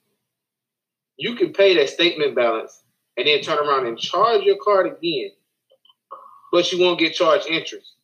You 1.17 1.35
can 1.37 1.53
pay 1.53 1.77
that 1.77 1.91
statement 1.91 2.35
balance 2.35 2.83
and 3.17 3.27
then 3.27 3.43
turn 3.43 3.59
around 3.59 3.87
and 3.87 3.99
charge 3.99 4.43
your 4.43 4.57
card 4.63 4.87
again, 4.87 5.31
but 6.53 6.71
you 6.71 6.79
won't 6.79 7.01
get 7.01 7.15
charged 7.15 7.47
interest 7.49 7.95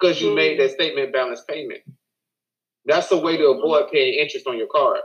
because 0.00 0.20
you 0.20 0.34
made 0.34 0.58
that 0.58 0.64
mm-hmm. 0.64 0.74
statement 0.74 1.12
balance 1.12 1.42
payment. 1.46 1.82
That's 2.86 3.08
the 3.08 3.18
way 3.18 3.36
to 3.36 3.50
avoid 3.50 3.92
paying 3.92 4.18
interest 4.18 4.46
on 4.48 4.58
your 4.58 4.66
card. 4.66 5.00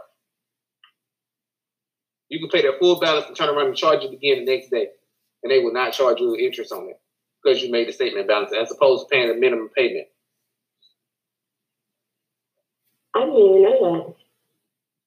You 2.29 2.39
can 2.39 2.50
pay 2.50 2.63
that 2.63 2.79
full 2.79 3.00
balance 3.00 3.27
and 3.27 3.36
turn 3.36 3.50
around 3.50 3.67
and 3.67 3.75
charge 3.75 4.03
it 4.03 4.13
again 4.13 4.46
the 4.46 4.56
next 4.56 4.72
day, 4.72 4.88
and 5.44 5.51
they 5.51 5.60
will 5.60 5.74
not 5.74 5.94
charge 5.94 6.20
you 6.20 6.36
interest 6.36 6.72
on 6.72 6.89
it 6.89 7.00
because 7.44 7.62
you 7.62 7.72
made 7.72 7.88
the 7.88 7.94
statement 7.94 8.27
balance 8.27 8.51
as 8.60 8.72
opposed 8.72 9.06
to 9.06 9.10
paying 9.13 9.29
a 9.29 9.36
minimum 9.36 9.70
payment. 9.75 10.08
I 13.13 13.20
didn't 13.20 13.36
even 13.36 13.63
know 13.63 14.15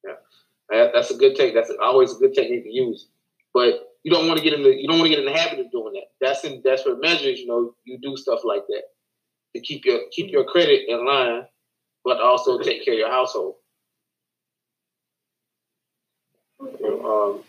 that. 0.04 0.22
Yeah, 0.70 0.88
that's 0.94 1.10
a 1.10 1.16
good 1.16 1.34
take. 1.34 1.52
That's 1.52 1.72
always 1.82 2.14
a 2.14 2.18
good 2.18 2.34
technique 2.34 2.62
to 2.62 2.72
use, 2.72 3.08
but 3.52 3.89
you 4.02 4.10
don't 4.10 4.26
want 4.26 4.38
to 4.38 4.44
get 4.44 4.54
in 4.54 4.62
the 4.62 4.74
you 4.74 4.88
don't 4.88 4.98
want 4.98 5.10
to 5.10 5.16
get 5.16 5.24
in 5.24 5.32
the 5.32 5.38
habit 5.38 5.58
of 5.58 5.70
doing 5.70 5.94
that. 5.94 6.04
That's 6.20 6.44
in 6.44 6.62
desperate 6.62 7.00
measures. 7.00 7.38
You 7.38 7.46
know, 7.46 7.74
you 7.84 7.98
do 7.98 8.16
stuff 8.16 8.40
like 8.44 8.62
that 8.68 8.82
to 9.54 9.60
keep 9.60 9.84
your 9.84 10.00
keep 10.10 10.30
your 10.30 10.44
credit 10.44 10.88
in 10.88 11.04
line, 11.04 11.42
but 12.04 12.20
also 12.20 12.58
take 12.58 12.84
care 12.84 12.94
of 12.94 13.00
your 13.00 13.10
household. 13.10 13.56
Um, 16.60 17.42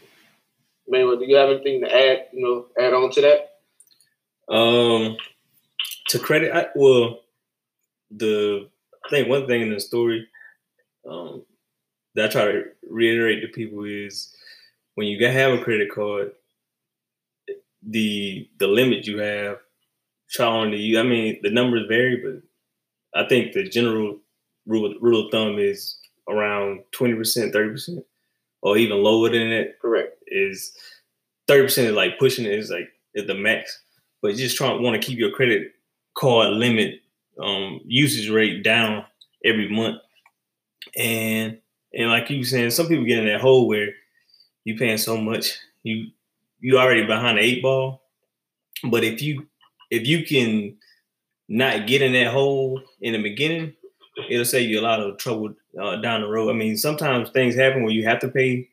Manuel, 0.88 1.18
do 1.18 1.26
you 1.26 1.36
have 1.36 1.50
anything 1.50 1.82
to 1.82 1.94
add? 1.94 2.28
You 2.34 2.44
know, 2.44 2.66
add 2.80 2.94
on 2.94 3.12
to 3.12 3.22
that? 3.22 4.54
Um, 4.54 5.18
to 6.10 6.20
credit, 6.20 6.52
I, 6.54 6.68
well, 6.76 7.22
the 8.10 8.70
I 9.06 9.10
think 9.10 9.30
one 9.30 9.48
thing 9.48 9.62
in 9.62 9.74
the 9.74 9.80
story 9.80 10.28
um, 11.10 11.44
that 12.16 12.30
I 12.30 12.32
try 12.32 12.46
to 12.46 12.64
reiterate 12.90 13.42
to 13.42 13.48
people 13.48 13.84
is 13.86 14.36
when 14.96 15.08
you 15.08 15.26
have 15.26 15.54
a 15.54 15.64
credit 15.64 15.90
card, 15.92 16.34
the 17.88 18.50
the 18.60 18.68
limit 18.68 19.08
you 19.08 19.20
have, 19.20 19.58
trying 20.30 20.72
to 20.72 20.78
you. 20.78 21.00
I 21.00 21.04
mean, 21.04 21.40
the 21.42 21.50
numbers 21.50 21.88
vary, 21.88 22.18
but 22.18 23.20
I 23.20 23.28
think 23.28 23.54
the 23.54 23.68
general 23.68 24.20
rule 24.66 24.94
rule 25.02 25.26
of 25.26 25.32
thumb 25.32 25.60
is 25.60 25.98
around 26.30 26.84
twenty 26.92 27.16
percent, 27.16 27.54
thirty 27.54 27.72
percent, 27.72 28.06
or 28.62 28.78
even 28.78 29.04
lower 29.04 29.30
than 29.30 29.50
that. 29.50 29.80
Correct. 29.82 30.18
Is 30.28 30.74
thirty 31.48 31.64
percent 31.64 31.88
is 31.88 31.96
like 31.96 32.20
pushing 32.20 32.46
it 32.46 32.54
is 32.54 32.70
like 32.70 32.90
is 33.14 33.28
the 33.28 33.34
max, 33.34 33.82
but 34.22 34.32
you 34.32 34.38
just 34.38 34.58
try 34.58 34.72
want 34.74 35.00
to 35.00 35.06
keep 35.06 35.20
your 35.20 35.32
credit 35.32 35.74
card 36.16 36.50
limit 36.54 37.02
um, 37.42 37.82
usage 37.86 38.30
rate 38.30 38.64
down 38.64 39.06
every 39.44 39.70
month, 39.70 39.98
and 40.96 41.58
and 41.94 42.10
like 42.10 42.30
you 42.30 42.40
were 42.40 42.46
saying, 42.46 42.70
some 42.72 42.88
people 42.88 43.06
get 43.06 43.20
in 43.20 43.26
that 43.26 43.42
hole 43.42 43.68
where 43.68 43.90
you 44.64 44.78
paying 44.78 44.98
so 44.98 45.18
much, 45.18 45.58
you 45.84 46.12
you 46.62 46.78
already 46.78 47.06
behind 47.06 47.38
the 47.38 47.42
eight 47.42 47.62
ball. 47.62 48.04
But 48.90 49.04
if 49.04 49.22
you 49.22 49.48
if 49.90 50.08
you 50.08 50.26
can 50.26 50.78
not 51.50 51.86
get 51.86 52.02
in 52.02 52.14
that 52.14 52.28
hole 52.28 52.82
in 53.02 53.14
the 53.14 53.22
beginning, 53.22 53.74
it'll 54.30 54.46
save 54.46 54.70
you 54.70 54.80
a 54.80 54.82
lot 54.82 55.02
of 55.02 55.18
trouble 55.18 55.54
uh, 55.80 55.98
down 55.98 56.22
the 56.22 56.28
road. 56.28 56.50
I 56.50 56.54
mean, 56.54 56.78
sometimes 56.78 57.30
things 57.32 57.56
happen 57.56 57.84
where 57.84 57.92
you 57.92 58.06
have 58.06 58.20
to 58.20 58.30
pay. 58.30 58.70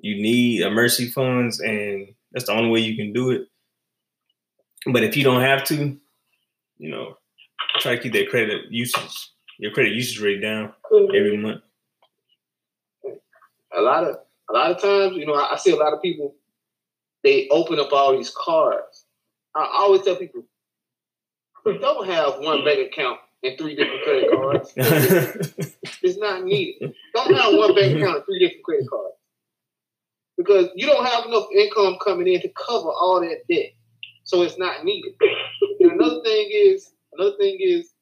You 0.00 0.20
need 0.20 0.62
emergency 0.62 1.08
funds, 1.10 1.60
and 1.60 2.08
that's 2.32 2.46
the 2.46 2.52
only 2.52 2.70
way 2.70 2.80
you 2.80 2.96
can 2.96 3.12
do 3.12 3.30
it. 3.30 3.46
But 4.86 5.04
if 5.04 5.16
you 5.16 5.22
don't 5.22 5.42
have 5.42 5.62
to, 5.64 5.96
you 6.78 6.90
know, 6.90 7.18
try 7.80 7.96
to 7.96 8.02
keep 8.02 8.14
that 8.14 8.30
credit 8.30 8.70
usage, 8.70 9.30
your 9.58 9.72
credit 9.72 9.92
usage 9.92 10.20
rate 10.20 10.40
down 10.40 10.72
every 10.90 11.36
month. 11.36 11.60
A 13.76 13.80
lot 13.80 14.04
of 14.04 14.16
a 14.48 14.52
lot 14.52 14.70
of 14.70 14.82
times, 14.82 15.16
you 15.16 15.26
know, 15.26 15.34
I, 15.34 15.52
I 15.52 15.56
see 15.56 15.70
a 15.70 15.76
lot 15.76 15.92
of 15.92 16.02
people 16.02 16.34
they 17.22 17.48
open 17.50 17.78
up 17.78 17.92
all 17.92 18.16
these 18.16 18.32
cards. 18.36 19.04
I 19.54 19.68
always 19.80 20.02
tell 20.02 20.16
people, 20.16 20.44
don't 21.64 22.06
have 22.06 22.38
one 22.38 22.64
bank 22.64 22.92
account 22.92 23.18
and 23.42 23.58
three 23.58 23.74
different 23.74 24.02
credit 24.02 24.30
cards. 24.30 24.72
it's 26.02 26.18
not 26.18 26.44
needed. 26.44 26.94
Don't 27.14 27.34
have 27.34 27.54
one 27.54 27.74
bank 27.74 27.96
account 27.96 28.16
and 28.16 28.24
three 28.24 28.38
different 28.38 28.64
credit 28.64 28.88
cards. 28.88 29.14
Because 30.36 30.68
you 30.74 30.86
don't 30.86 31.04
have 31.04 31.26
enough 31.26 31.46
income 31.54 31.98
coming 32.02 32.32
in 32.32 32.40
to 32.40 32.48
cover 32.48 32.88
all 32.88 33.20
that 33.20 33.40
debt. 33.52 33.72
So 34.24 34.42
it's 34.42 34.58
not 34.58 34.84
needed. 34.84 35.12
and 35.80 35.92
another 35.92 36.22
thing 36.22 36.48
is, 36.50 36.92
another 37.12 37.36
thing 37.36 37.58
is, 37.60 37.92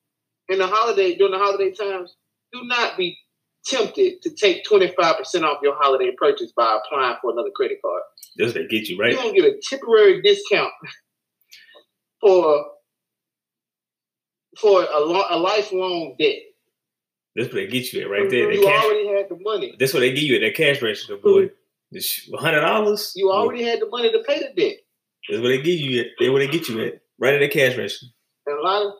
in 0.48 0.59
the 0.59 0.66
holiday, 0.66 1.16
during 1.16 1.33
the 1.33 1.38
holiday 1.38 1.72
times, 1.72 2.16
do 2.52 2.61
not 2.64 2.96
be 2.96 3.18
tempted 3.68 4.22
to 4.22 4.31
take 4.31 4.64
25% 4.64 5.42
off 5.42 5.59
your 5.62 5.76
holiday 5.76 6.11
purchase 6.16 6.52
by 6.57 6.78
applying 6.85 7.16
for 7.20 7.33
another 7.33 7.50
credit 7.54 7.78
card. 7.85 8.02
That's 8.37 8.54
what 8.54 8.62
they 8.62 8.66
get 8.66 8.88
you, 8.88 8.98
right? 8.98 9.12
You're 9.12 9.22
going 9.22 9.35
to 9.35 9.40
get 9.40 9.52
a 9.52 9.61
temporary 9.62 10.22
discount 10.22 10.72
for 12.20 12.66
for 14.59 14.83
a, 14.83 15.00
lo- 15.00 15.26
a 15.31 15.38
lifelong 15.38 16.16
debt. 16.18 16.38
That's 17.37 17.48
what 17.48 17.54
they 17.54 17.66
get 17.68 17.92
you 17.92 18.02
at 18.02 18.11
right 18.11 18.28
there. 18.28 18.50
You 18.50 18.64
cash, 18.64 18.85
already 18.85 19.09
had 19.09 19.28
the 19.28 19.38
money. 19.40 19.76
That's 19.78 19.94
what 19.94 20.00
they 20.00 20.12
give 20.12 20.24
you 20.24 20.37
at 20.37 20.40
that 20.40 20.57
cash 20.57 20.83
register, 20.83 21.16
boy. 21.16 21.50
Hundred 22.35 22.61
dollars. 22.62 23.12
You 23.14 23.31
already 23.31 23.62
had 23.62 23.81
the 23.81 23.88
money 23.88 24.11
to 24.11 24.22
pay 24.26 24.40
the 24.40 24.61
debt. 24.61 24.76
That's 25.28 25.40
what 25.40 25.48
they 25.48 25.62
give 25.62 25.78
you. 25.78 26.00
At. 26.00 26.07
That's 26.18 26.31
what 26.31 26.38
they 26.40 26.48
get 26.48 26.68
you 26.68 26.83
at 26.83 27.00
right 27.18 27.35
at 27.35 27.40
the 27.40 27.48
cash 27.48 27.76
register. 27.76 28.07
And 28.46 28.59
a 28.59 28.62
lot 28.62 28.87
of 28.87 28.92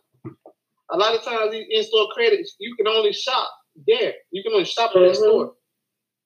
a 0.91 0.97
lot 0.97 1.15
of 1.15 1.23
times 1.23 1.53
these 1.53 1.67
in-store 1.71 2.09
credits, 2.15 2.57
you 2.59 2.75
can 2.77 2.87
only 2.87 3.13
shop 3.13 3.51
there. 3.87 4.15
You 4.31 4.43
can 4.43 4.53
only 4.53 4.65
shop 4.65 4.93
in 4.95 5.03
that 5.03 5.13
mm-hmm. 5.13 5.23
store. 5.23 5.53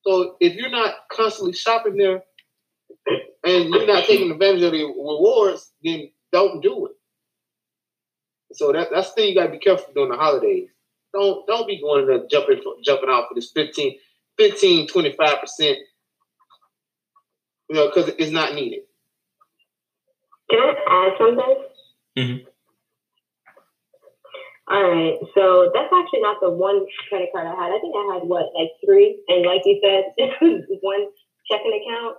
So 0.07 0.37
if 0.41 0.55
you're 0.55 0.71
not 0.71 0.95
constantly 1.11 1.53
shopping 1.53 1.97
there 1.97 2.23
and 3.45 3.71
you're 3.71 3.87
not 3.87 4.05
taking 4.05 4.31
advantage 4.31 4.63
of 4.63 4.73
the 4.73 4.85
rewards, 4.85 5.73
then 5.83 6.11
don't 6.33 6.61
do 6.63 6.87
it. 6.87 6.93
So 8.55 8.73
that, 8.73 8.89
that's 8.93 9.11
the 9.11 9.15
thing 9.15 9.29
you 9.29 9.35
gotta 9.35 9.51
be 9.51 9.59
careful 9.59 9.93
during 9.95 10.11
the 10.11 10.17
holidays. 10.17 10.69
Don't 11.13 11.47
don't 11.47 11.67
be 11.67 11.81
going 11.81 12.07
to 12.07 12.27
jumping 12.31 12.61
jumping 12.85 13.11
out 13.11 13.27
for 13.29 13.35
this 13.35 13.53
15, 13.53 13.97
15 14.39 14.89
25 14.89 15.41
percent. 15.41 15.79
You 17.69 17.77
know, 17.77 17.89
because 17.89 18.13
it's 18.19 18.33
not 18.33 18.55
needed. 18.55 18.81
Can 20.51 20.59
I 20.61 20.75
add 20.89 21.19
something? 21.19 21.65
Mm-hmm. 22.19 22.49
All 24.71 24.83
right. 24.83 25.19
So 25.35 25.71
that's 25.75 25.91
actually 25.91 26.23
not 26.23 26.39
the 26.41 26.51
one 26.51 26.87
credit 27.09 27.31
card 27.35 27.47
I 27.47 27.55
had. 27.55 27.75
I 27.75 27.81
think 27.83 27.95
I 27.99 28.15
had 28.15 28.23
what, 28.23 28.55
like 28.55 28.71
three? 28.85 29.19
And 29.27 29.45
like 29.45 29.63
you 29.67 29.81
said, 29.83 30.15
it 30.17 30.31
was 30.41 30.79
one 30.83 31.11
checking 31.51 31.75
account. 31.75 32.17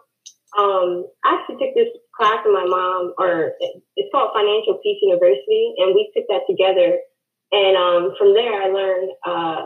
Um, 0.53 1.07
I 1.23 1.39
actually 1.39 1.57
took 1.63 1.73
this 1.73 1.89
class 2.13 2.43
with 2.45 2.53
my 2.53 2.67
mom, 2.67 3.13
or 3.17 3.57
it's 3.97 4.11
called 4.13 4.35
Financial 4.35 4.77
Peace 4.83 5.01
University, 5.01 5.73
and 5.81 5.95
we 5.95 6.11
took 6.13 6.27
that 6.29 6.45
together. 6.45 6.99
And 7.51 7.73
um, 7.77 8.13
from 8.19 8.35
there, 8.35 8.53
I 8.53 8.67
learned, 8.69 9.09
uh, 9.25 9.61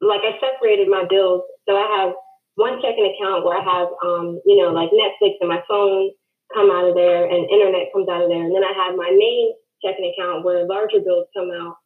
like, 0.00 0.26
I 0.26 0.40
separated 0.42 0.88
my 0.88 1.04
bills. 1.08 1.42
So 1.68 1.76
I 1.76 1.86
have 2.02 2.14
one 2.56 2.82
checking 2.82 3.14
account 3.14 3.44
where 3.44 3.58
I 3.58 3.62
have, 3.62 3.88
um, 4.02 4.40
you 4.46 4.58
know, 4.58 4.72
like 4.72 4.90
Netflix 4.90 5.38
and 5.38 5.50
my 5.50 5.62
phone 5.68 6.10
come 6.54 6.70
out 6.70 6.88
of 6.88 6.94
there, 6.96 7.28
and 7.28 7.46
internet 7.46 7.92
comes 7.92 8.08
out 8.08 8.22
of 8.22 8.28
there. 8.28 8.42
And 8.42 8.54
then 8.54 8.64
I 8.64 8.74
have 8.74 8.96
my 8.96 9.12
main 9.12 9.54
checking 9.84 10.12
account 10.12 10.44
where 10.44 10.66
larger 10.66 11.00
bills 11.00 11.26
come 11.36 11.50
out. 11.50 11.76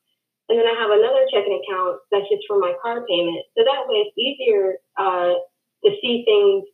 And 0.49 0.59
then 0.59 0.67
I 0.67 0.75
have 0.75 0.91
another 0.91 1.27
checking 1.33 1.63
account 1.63 2.01
that's 2.11 2.29
just 2.29 2.43
for 2.49 2.59
my 2.59 2.75
car 2.83 3.07
payment. 3.07 3.47
So 3.57 3.63
that 3.63 3.87
way 3.87 4.03
it's 4.03 4.19
easier 4.19 4.83
uh, 4.99 5.39
to 5.85 5.91
see 6.03 6.25
things 6.27 6.67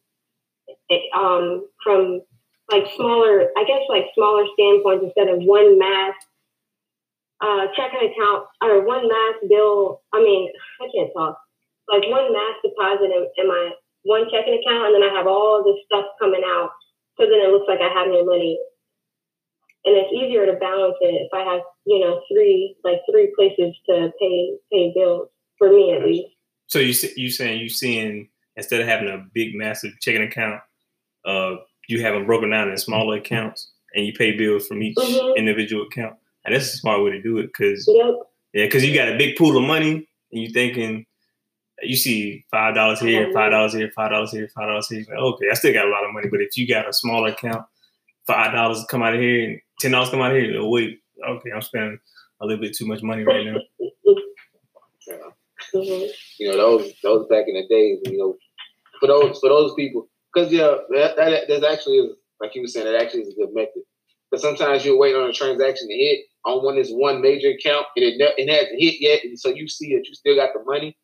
um, 1.14 1.68
from 1.84 2.22
like 2.70 2.88
smaller, 2.96 3.52
I 3.56 3.64
guess 3.64 3.84
like 3.88 4.06
smaller 4.14 4.46
standpoints 4.54 5.04
instead 5.04 5.28
of 5.28 5.44
one 5.44 5.78
mass 5.78 6.14
uh, 7.40 7.66
checking 7.76 8.10
account 8.10 8.48
or 8.62 8.86
one 8.86 9.06
mass 9.06 9.36
bill. 9.48 10.00
I 10.12 10.18
mean, 10.20 10.50
I 10.80 10.88
can't 10.94 11.12
talk. 11.14 11.38
Like 11.86 12.08
one 12.08 12.32
mass 12.32 12.56
deposit 12.64 13.12
in, 13.12 13.28
in 13.36 13.46
my 13.46 13.70
one 14.02 14.26
checking 14.30 14.58
account, 14.58 14.90
and 14.90 14.94
then 14.96 15.06
I 15.06 15.14
have 15.14 15.26
all 15.26 15.62
this 15.62 15.78
stuff 15.86 16.06
coming 16.18 16.42
out. 16.44 16.70
So 17.18 17.26
then 17.26 17.44
it 17.44 17.50
looks 17.50 17.68
like 17.68 17.80
I 17.80 17.92
have 17.92 18.08
no 18.08 18.24
money 18.24 18.58
and 19.86 19.96
it's 19.96 20.12
easier 20.12 20.44
to 20.46 20.54
balance 20.54 20.96
it 21.00 21.14
if 21.14 21.28
I 21.32 21.50
have 21.50 21.62
you 21.86 22.00
know 22.00 22.20
three 22.30 22.76
like 22.84 23.00
three 23.10 23.32
places 23.36 23.74
to 23.88 24.12
pay 24.20 24.56
pay 24.72 24.92
bills 24.94 25.28
for 25.58 25.70
me 25.70 25.94
at 25.94 26.04
least. 26.04 26.28
So 26.66 26.78
you 26.80 26.94
you 27.16 27.30
saying 27.30 27.60
you 27.60 27.68
seeing 27.68 28.28
instead 28.56 28.80
of 28.80 28.88
having 28.88 29.08
a 29.08 29.24
big 29.32 29.54
massive 29.54 29.92
checking 30.00 30.22
account, 30.22 30.60
uh, 31.24 31.56
you 31.88 32.02
have 32.02 32.14
them 32.14 32.26
broken 32.26 32.50
down 32.50 32.68
in 32.68 32.76
smaller 32.76 33.16
accounts 33.16 33.70
and 33.94 34.04
you 34.04 34.12
pay 34.12 34.36
bills 34.36 34.66
from 34.66 34.82
each 34.82 34.96
mm-hmm. 34.96 35.38
individual 35.38 35.86
account. 35.86 36.16
And 36.44 36.54
that's 36.54 36.74
a 36.74 36.76
smart 36.76 37.02
way 37.02 37.10
to 37.10 37.22
do 37.22 37.38
it 37.38 37.46
because 37.46 37.88
yep. 37.88 38.14
yeah, 38.52 38.64
because 38.66 38.84
you 38.84 38.94
got 38.94 39.08
a 39.08 39.16
big 39.16 39.36
pool 39.36 39.56
of 39.56 39.64
money 39.64 40.08
and 40.32 40.42
you 40.42 40.50
thinking 40.50 41.06
you 41.82 41.96
see 41.96 42.44
five 42.50 42.74
dollars 42.74 43.00
here, 43.00 43.30
five 43.32 43.50
dollars 43.50 43.72
here, 43.72 43.90
five 43.94 44.10
dollars 44.10 44.32
here, 44.32 44.48
five 44.54 44.68
dollars 44.68 44.88
here. 44.88 45.04
Like, 45.08 45.18
okay, 45.18 45.46
I 45.50 45.54
still 45.54 45.72
got 45.72 45.86
a 45.86 45.90
lot 45.90 46.04
of 46.04 46.12
money, 46.12 46.28
but 46.30 46.40
if 46.40 46.56
you 46.56 46.66
got 46.66 46.88
a 46.88 46.92
smaller 46.92 47.28
account, 47.28 47.66
five 48.26 48.52
dollars 48.52 48.84
come 48.90 49.02
out 49.02 49.14
of 49.14 49.20
here 49.20 49.48
and 49.48 49.60
ten 49.80 49.92
dollars 49.92 50.10
come 50.10 50.20
out 50.20 50.34
of 50.34 50.42
here. 50.42 50.58
Oh 50.58 50.68
wait, 50.68 51.00
okay, 51.28 51.50
I'm 51.54 51.62
spending 51.62 51.98
a 52.40 52.46
little 52.46 52.60
bit 52.60 52.76
too 52.76 52.86
much 52.86 53.02
money 53.02 53.24
right 53.24 53.46
now. 53.46 53.60
You 55.72 56.48
know 56.48 56.56
those 56.56 56.94
those 57.02 57.26
back 57.28 57.44
in 57.48 57.54
the 57.54 57.66
days. 57.68 57.98
You 58.04 58.18
know, 58.18 58.36
for 59.00 59.08
those 59.08 59.38
for 59.40 59.48
those 59.48 59.74
people, 59.74 60.08
because 60.32 60.50
yeah, 60.52 60.74
that, 60.90 61.16
that 61.16 61.48
there's 61.48 61.64
actually 61.64 62.10
like 62.40 62.54
you 62.54 62.62
were 62.62 62.66
saying, 62.66 62.86
that 62.86 63.00
actually 63.00 63.22
is 63.22 63.32
a 63.32 63.36
good 63.36 63.54
method. 63.54 63.82
But 64.30 64.40
sometimes 64.40 64.84
you're 64.84 64.98
waiting 64.98 65.20
on 65.20 65.30
a 65.30 65.32
transaction 65.32 65.88
to 65.88 65.94
hit 65.94 66.26
on 66.44 66.64
one 66.64 66.76
this 66.76 66.90
one 66.90 67.20
major 67.20 67.50
account 67.50 67.86
and 67.96 68.04
it, 68.04 68.34
it 68.38 68.48
hasn't 68.48 68.80
hit 68.80 69.00
yet, 69.00 69.24
and 69.24 69.38
so 69.38 69.48
you 69.48 69.68
see 69.68 69.94
that 69.94 70.06
you 70.06 70.14
still 70.14 70.36
got 70.36 70.50
the 70.52 70.62
money, 70.64 70.96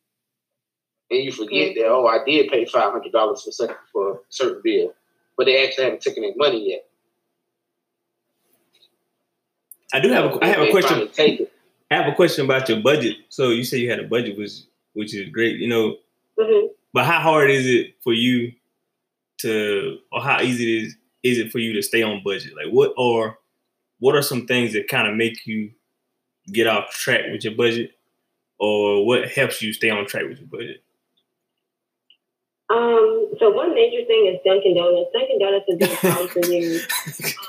and 1.10 1.22
you 1.22 1.32
forget 1.32 1.72
mm-hmm. 1.72 1.80
that 1.80 1.88
oh 1.88 2.06
I 2.06 2.24
did 2.24 2.50
pay 2.50 2.64
five 2.64 2.92
hundred 2.92 3.12
dollars 3.12 3.42
for 3.42 3.52
certain 3.52 3.76
for 3.92 4.12
a 4.12 4.18
certain 4.28 4.60
bill, 4.64 4.92
but 5.36 5.44
they 5.44 5.66
actually 5.66 5.84
haven't 5.84 6.02
taken 6.02 6.22
their 6.22 6.36
money 6.36 6.70
yet. 6.70 6.84
I 9.92 10.00
do 10.00 10.10
have 10.10 10.24
a, 10.24 10.44
I 10.44 10.46
have 10.48 10.60
a 10.60 10.70
question. 10.70 11.08
I 11.90 11.94
have 11.94 12.10
a 12.10 12.14
question 12.14 12.44
about 12.44 12.68
your 12.68 12.80
budget. 12.80 13.16
So 13.28 13.50
you 13.50 13.64
say 13.64 13.78
you 13.78 13.90
had 13.90 14.00
a 14.00 14.08
budget, 14.08 14.38
which 14.38 14.52
which 14.94 15.14
is 15.14 15.28
great, 15.28 15.58
you 15.58 15.68
know. 15.68 15.96
Mm-hmm. 16.38 16.68
But 16.94 17.04
how 17.04 17.20
hard 17.20 17.50
is 17.50 17.66
it 17.66 17.94
for 18.02 18.12
you 18.12 18.52
to, 19.38 19.98
or 20.12 20.22
how 20.22 20.40
easy 20.40 20.64
it 20.64 20.82
is 20.84 20.96
is 21.22 21.38
it 21.38 21.52
for 21.52 21.58
you 21.58 21.72
to 21.74 21.82
stay 21.82 22.02
on 22.02 22.22
budget? 22.24 22.54
Like 22.56 22.72
what 22.72 22.92
or 22.96 23.38
what 23.98 24.16
are 24.16 24.22
some 24.22 24.46
things 24.46 24.72
that 24.72 24.88
kind 24.88 25.06
of 25.06 25.14
make 25.14 25.46
you 25.46 25.70
get 26.50 26.66
off 26.66 26.90
track 26.90 27.22
with 27.30 27.44
your 27.44 27.54
budget, 27.54 27.92
or 28.58 29.06
what 29.06 29.28
helps 29.28 29.62
you 29.62 29.72
stay 29.72 29.90
on 29.90 30.06
track 30.06 30.24
with 30.24 30.38
your 30.38 30.48
budget? 30.48 30.82
Um, 32.70 33.34
so 33.38 33.50
one 33.50 33.74
major 33.74 34.06
thing 34.06 34.30
is 34.32 34.40
Dunkin' 34.46 34.76
Donuts. 34.76 35.10
Dunkin' 35.12 35.38
Donuts 35.38 35.66
has 35.68 35.76
been 35.76 35.92
around 35.98 36.30
for 36.30 36.42
years. 36.46 36.86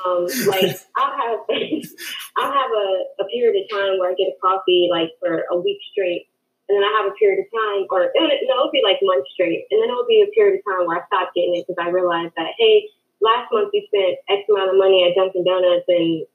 Um, 0.04 0.28
like 0.52 0.76
I'll 0.98 1.16
have 1.16 1.40
I'll 2.38 2.52
have 2.52 2.72
a, 2.72 2.88
a 3.24 3.26
period 3.32 3.56
of 3.56 3.70
time 3.72 4.00
where 4.00 4.12
I 4.12 4.16
get 4.20 4.36
a 4.36 4.38
coffee 4.42 4.90
like 4.92 5.16
for 5.20 5.46
a 5.52 5.56
week 5.56 5.80
straight, 5.94 6.28
and 6.68 6.76
then 6.76 6.84
I 6.84 6.92
have 7.00 7.08
a 7.08 7.16
period 7.16 7.40
of 7.40 7.48
time, 7.54 7.88
or 7.88 8.12
no, 8.12 8.28
it'll 8.28 8.74
be 8.74 8.84
like 8.84 9.00
months 9.02 9.32
straight, 9.32 9.64
and 9.72 9.80
then 9.80 9.88
it'll 9.88 10.10
be 10.10 10.26
a 10.28 10.34
period 10.36 10.60
of 10.60 10.66
time 10.68 10.88
where 10.88 11.00
I 11.00 11.08
stop 11.08 11.32
getting 11.32 11.56
it 11.56 11.66
because 11.68 11.80
I 11.80 11.88
realize 11.88 12.32
that 12.36 12.58
hey, 12.60 12.90
last 13.22 13.48
month 13.54 13.72
you 13.72 13.86
spent 13.88 14.20
X 14.28 14.44
amount 14.50 14.76
of 14.76 14.78
money 14.78 15.08
at 15.08 15.16
Dunkin' 15.16 15.46
Donuts, 15.46 15.88
and 15.88 16.28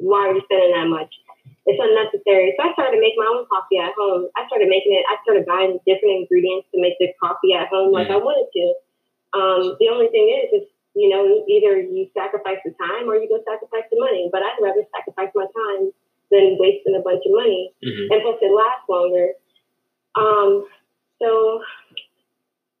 why 0.00 0.28
are 0.28 0.34
you 0.34 0.42
spending 0.48 0.72
that 0.72 0.88
much? 0.88 1.12
It's 1.62 1.78
unnecessary. 1.78 2.58
So 2.58 2.66
I 2.66 2.74
started 2.74 2.98
to 2.98 3.02
make 3.02 3.14
my 3.14 3.28
own 3.30 3.46
coffee 3.46 3.78
at 3.78 3.94
home. 3.94 4.26
I 4.34 4.46
started 4.50 4.66
making 4.66 4.98
it. 4.98 5.06
I 5.06 5.16
started 5.22 5.46
buying 5.46 5.78
different 5.86 6.26
ingredients 6.26 6.66
to 6.74 6.82
make 6.82 6.98
the 6.98 7.14
coffee 7.22 7.54
at 7.54 7.70
home 7.70 7.94
like 7.94 8.10
mm. 8.10 8.16
I 8.16 8.18
wanted 8.18 8.50
to. 8.50 8.64
Um, 9.32 9.62
the 9.78 9.88
only 9.88 10.10
thing 10.10 10.26
is, 10.26 10.62
is 10.62 10.66
you 10.94 11.08
know, 11.08 11.44
either 11.48 11.80
you 11.80 12.10
sacrifice 12.12 12.60
the 12.66 12.74
time 12.76 13.08
or 13.08 13.16
you 13.16 13.30
go 13.30 13.40
sacrifice 13.46 13.86
the 13.88 13.98
money. 13.98 14.28
But 14.30 14.42
I'd 14.42 14.60
rather 14.60 14.84
sacrifice 14.90 15.32
my 15.34 15.46
time 15.48 15.94
than 16.30 16.58
wasting 16.58 16.98
a 16.98 17.02
bunch 17.04 17.22
of 17.24 17.32
money. 17.32 17.72
Mm-hmm. 17.80 18.12
And 18.12 18.18
plus, 18.22 18.38
it 18.42 18.52
lasts 18.52 18.88
longer. 18.90 19.38
Um, 20.18 20.66
so 21.22 21.62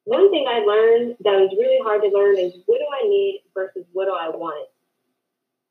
one 0.04 0.30
thing 0.30 0.46
I 0.48 0.60
learned 0.66 1.16
that 1.24 1.38
was 1.38 1.54
really 1.56 1.78
hard 1.80 2.02
to 2.02 2.10
learn 2.10 2.36
is 2.36 2.52
what 2.66 2.78
do 2.78 2.86
I 2.90 3.06
need 3.08 3.44
versus 3.54 3.86
what 3.92 4.06
do 4.06 4.12
I 4.12 4.28
want. 4.28 4.68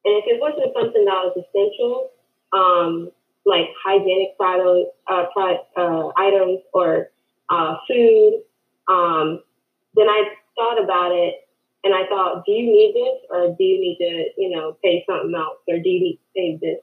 And 0.06 0.18
if 0.18 0.26
it 0.26 0.42
wasn't 0.42 0.74
something 0.74 1.06
that 1.06 1.22
was 1.30 1.38
essential, 1.38 2.10
um, 2.54 3.12
like 3.46 3.70
hygienic 3.84 4.38
product, 4.38 4.92
uh, 5.08 5.26
product 5.34 5.66
uh, 5.78 6.10
items 6.18 6.60
or 6.74 7.10
uh, 7.50 7.76
food, 7.88 8.42
um, 8.88 9.42
then 9.96 10.08
I 10.08 10.32
thought 10.56 10.84
about 10.84 11.12
it 11.12 11.36
and 11.84 11.94
I 11.94 12.08
thought, 12.08 12.46
do 12.46 12.52
you 12.52 12.72
need 12.72 12.94
this 12.94 13.26
or 13.30 13.56
do 13.58 13.64
you 13.64 13.80
need 13.80 13.98
to, 14.00 14.42
you 14.42 14.56
know, 14.56 14.78
pay 14.84 15.04
something 15.10 15.34
else 15.36 15.58
or 15.68 15.80
do 15.80 15.90
you 15.90 16.00
need 16.00 16.20
to 16.20 16.28
save 16.36 16.60
this? 16.62 16.80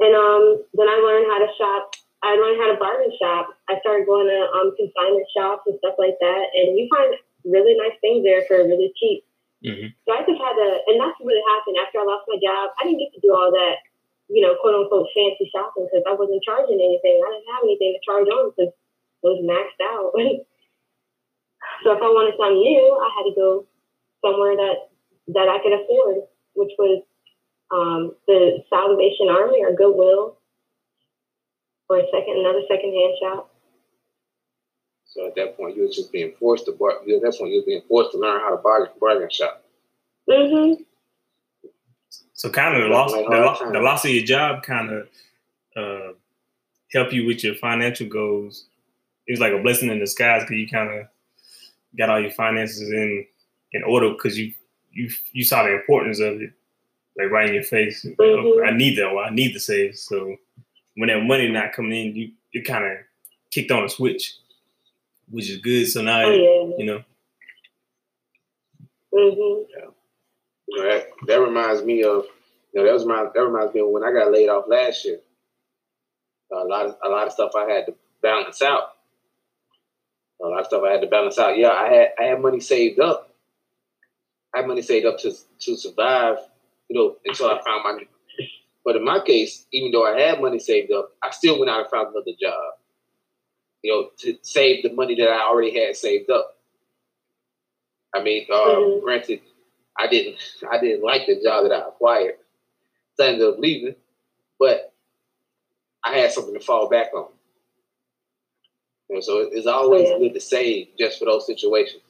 And 0.00 0.14
um, 0.14 0.64
then 0.74 0.88
I 0.88 0.96
learned 0.96 1.26
how 1.30 1.38
to 1.38 1.52
shop 1.58 1.96
I 2.26 2.34
learned 2.34 2.58
how 2.58 2.68
to 2.74 2.78
bargain 2.80 3.14
shop. 3.20 3.54
I 3.70 3.78
started 3.86 4.10
going 4.10 4.26
to 4.26 4.40
um, 4.56 4.74
consignment 4.74 5.30
shops 5.30 5.68
and 5.70 5.78
stuff 5.78 5.94
like 5.94 6.18
that, 6.18 6.44
and 6.58 6.74
you 6.74 6.90
find 6.90 7.14
really 7.46 7.78
nice 7.78 7.94
things 8.02 8.26
there 8.26 8.42
for 8.50 8.66
really 8.66 8.90
cheap. 8.98 9.22
Mm-hmm. 9.62 9.94
So 10.02 10.08
I 10.10 10.26
just 10.26 10.40
had 10.40 10.54
to, 10.58 10.68
and 10.90 10.98
that's 10.98 11.14
what 11.22 11.30
really 11.30 11.46
happened 11.54 11.78
after 11.78 12.02
I 12.02 12.08
lost 12.08 12.26
my 12.26 12.40
job. 12.42 12.74
I 12.80 12.90
didn't 12.90 12.98
get 12.98 13.14
to 13.14 13.22
do 13.22 13.30
all 13.30 13.54
that, 13.54 13.78
you 14.28 14.42
know, 14.42 14.54
quote 14.60 14.74
unquote 14.74 15.08
fancy 15.14 15.50
shopping 15.50 15.86
because 15.86 16.04
I 16.06 16.14
wasn't 16.14 16.42
charging 16.42 16.80
anything. 16.80 17.22
I 17.22 17.28
didn't 17.30 17.52
have 17.54 17.64
anything 17.64 17.94
to 17.94 18.02
charge 18.04 18.28
on 18.28 18.50
because 18.50 18.72
it 18.72 19.26
was 19.26 19.42
maxed 19.42 19.80
out. 19.82 20.12
so 21.82 21.94
if 21.94 22.02
I 22.02 22.10
wanted 22.10 22.34
something 22.38 22.58
new, 22.58 22.86
I 22.98 23.08
had 23.14 23.26
to 23.30 23.34
go 23.34 23.66
somewhere 24.24 24.56
that 24.56 24.90
that 25.34 25.48
I 25.48 25.58
could 25.62 25.74
afford, 25.74 26.26
which 26.54 26.72
was 26.78 27.02
um, 27.70 28.14
the 28.26 28.62
Salvation 28.70 29.28
Army 29.28 29.62
or 29.62 29.74
Goodwill 29.74 30.38
or 31.88 31.98
a 31.98 32.06
second 32.10 32.38
another 32.38 32.62
second 32.68 32.92
hand 32.94 33.14
shop. 33.20 33.52
So 35.04 35.26
at 35.26 35.34
that 35.36 35.56
point, 35.56 35.76
you 35.76 35.82
were 35.82 35.88
just 35.88 36.12
being 36.12 36.32
forced 36.38 36.66
to 36.66 36.72
bar. 36.72 37.00
At 37.00 37.06
that 37.06 37.36
point, 37.38 37.52
you 37.52 37.60
were 37.60 37.66
being 37.66 37.82
forced 37.88 38.12
to 38.12 38.18
learn 38.18 38.40
how 38.40 38.50
to 38.50 38.56
bargain, 38.56 38.92
bargain 39.00 39.30
shop. 39.30 39.64
Mm-hmm. 40.28 40.82
So 42.46 42.52
kind 42.52 42.76
of 42.76 42.82
the 42.84 42.88
loss, 42.94 43.10
the, 43.10 43.70
the, 43.72 43.80
loss 43.80 44.04
of 44.04 44.12
your 44.12 44.24
job 44.24 44.62
kind 44.62 44.92
of 44.92 45.08
uh, 45.76 46.12
help 46.92 47.12
you 47.12 47.26
with 47.26 47.42
your 47.42 47.56
financial 47.56 48.06
goals. 48.06 48.66
It 49.26 49.32
was 49.32 49.40
like 49.40 49.52
a 49.52 49.60
blessing 49.60 49.90
in 49.90 49.98
disguise 49.98 50.42
because 50.42 50.56
you 50.56 50.68
kind 50.68 50.96
of 50.96 51.06
got 51.98 52.08
all 52.08 52.20
your 52.20 52.30
finances 52.30 52.88
in 52.88 53.26
in 53.72 53.82
order 53.82 54.10
because 54.10 54.38
you 54.38 54.52
you 54.92 55.10
you 55.32 55.42
saw 55.42 55.64
the 55.64 55.74
importance 55.74 56.20
of 56.20 56.40
it, 56.40 56.52
like 57.18 57.32
right 57.32 57.48
in 57.48 57.54
your 57.54 57.64
face. 57.64 58.04
Mm-hmm. 58.04 58.64
I 58.64 58.70
need 58.70 58.96
that. 58.98 59.12
Well, 59.12 59.24
I 59.24 59.30
need 59.30 59.52
to 59.54 59.58
save. 59.58 59.96
So 59.96 60.36
when 60.94 61.08
that 61.08 61.24
money 61.24 61.48
not 61.48 61.72
coming 61.72 62.10
in, 62.10 62.14
you 62.14 62.30
you 62.52 62.62
kind 62.62 62.84
of 62.84 62.98
kicked 63.50 63.72
on 63.72 63.82
a 63.82 63.88
switch, 63.88 64.36
which 65.32 65.50
is 65.50 65.56
good. 65.56 65.88
So 65.88 66.00
now, 66.00 66.26
oh, 66.26 66.30
yeah. 66.30 66.76
you 66.78 66.86
know. 66.86 67.02
Mm-hmm. 69.12 69.62
Yeah. 69.76 69.90
You 70.68 70.76
know, 70.76 70.88
that, 70.88 71.06
that 71.26 71.40
reminds 71.40 71.82
me 71.82 72.04
of, 72.04 72.26
you 72.76 72.82
know, 72.82 72.88
that 72.88 72.92
was 72.92 73.06
my 73.06 73.24
that 73.34 73.40
reminds 73.40 73.72
me 73.72 73.80
of 73.80 73.88
when 73.88 74.04
I 74.04 74.12
got 74.12 74.30
laid 74.30 74.50
off 74.50 74.66
last 74.68 75.06
year. 75.06 75.18
a 76.52 76.56
lot 76.56 76.84
of 76.84 76.96
a 77.02 77.08
lot 77.08 77.26
of 77.26 77.32
stuff 77.32 77.52
I 77.56 77.70
had 77.72 77.86
to 77.86 77.94
balance 78.22 78.60
out. 78.60 78.90
A 80.42 80.46
lot 80.46 80.60
of 80.60 80.66
stuff 80.66 80.82
I 80.86 80.92
had 80.92 81.00
to 81.00 81.06
balance 81.06 81.38
out. 81.38 81.56
Yeah, 81.56 81.70
I 81.70 81.88
had 81.88 82.08
I 82.20 82.24
had 82.24 82.42
money 82.42 82.60
saved 82.60 83.00
up. 83.00 83.34
I 84.54 84.58
had 84.58 84.68
money 84.68 84.82
saved 84.82 85.06
up 85.06 85.16
to 85.20 85.32
to 85.60 85.76
survive, 85.76 86.36
you 86.90 86.98
know, 86.98 87.16
until 87.24 87.46
I 87.46 87.62
found 87.64 87.82
my 87.84 88.04
but 88.84 88.96
in 88.96 89.04
my 89.04 89.20
case, 89.20 89.64
even 89.72 89.90
though 89.90 90.04
I 90.04 90.20
had 90.20 90.42
money 90.42 90.58
saved 90.58 90.92
up, 90.92 91.12
I 91.22 91.30
still 91.30 91.58
went 91.58 91.70
out 91.70 91.80
and 91.80 91.90
found 91.90 92.08
another 92.08 92.36
job. 92.38 92.74
You 93.82 93.90
know, 93.90 94.08
to 94.18 94.36
save 94.42 94.82
the 94.82 94.92
money 94.92 95.14
that 95.14 95.30
I 95.30 95.48
already 95.48 95.74
had 95.80 95.96
saved 95.96 96.28
up. 96.28 96.58
I 98.14 98.22
mean, 98.22 98.46
uh, 98.52 98.54
mm-hmm. 98.54 99.02
granted, 99.02 99.40
I 99.98 100.08
didn't 100.08 100.36
I 100.70 100.78
didn't 100.78 101.02
like 101.02 101.22
the 101.26 101.40
job 101.42 101.64
that 101.64 101.72
I 101.72 101.88
acquired. 101.88 102.34
So 103.16 103.24
I 103.24 103.28
ended 103.28 103.48
up 103.48 103.58
leaving, 103.58 103.94
but 104.58 104.92
I 106.04 106.16
had 106.18 106.32
something 106.32 106.54
to 106.54 106.60
fall 106.60 106.88
back 106.88 107.12
on. 107.14 107.28
You 109.08 109.16
know, 109.16 109.20
so 109.20 109.48
it's 109.52 109.66
always 109.66 110.08
yeah. 110.08 110.18
good 110.18 110.34
to 110.34 110.40
save 110.40 110.88
just 110.98 111.18
for 111.18 111.24
those 111.24 111.46
situations. 111.46 112.02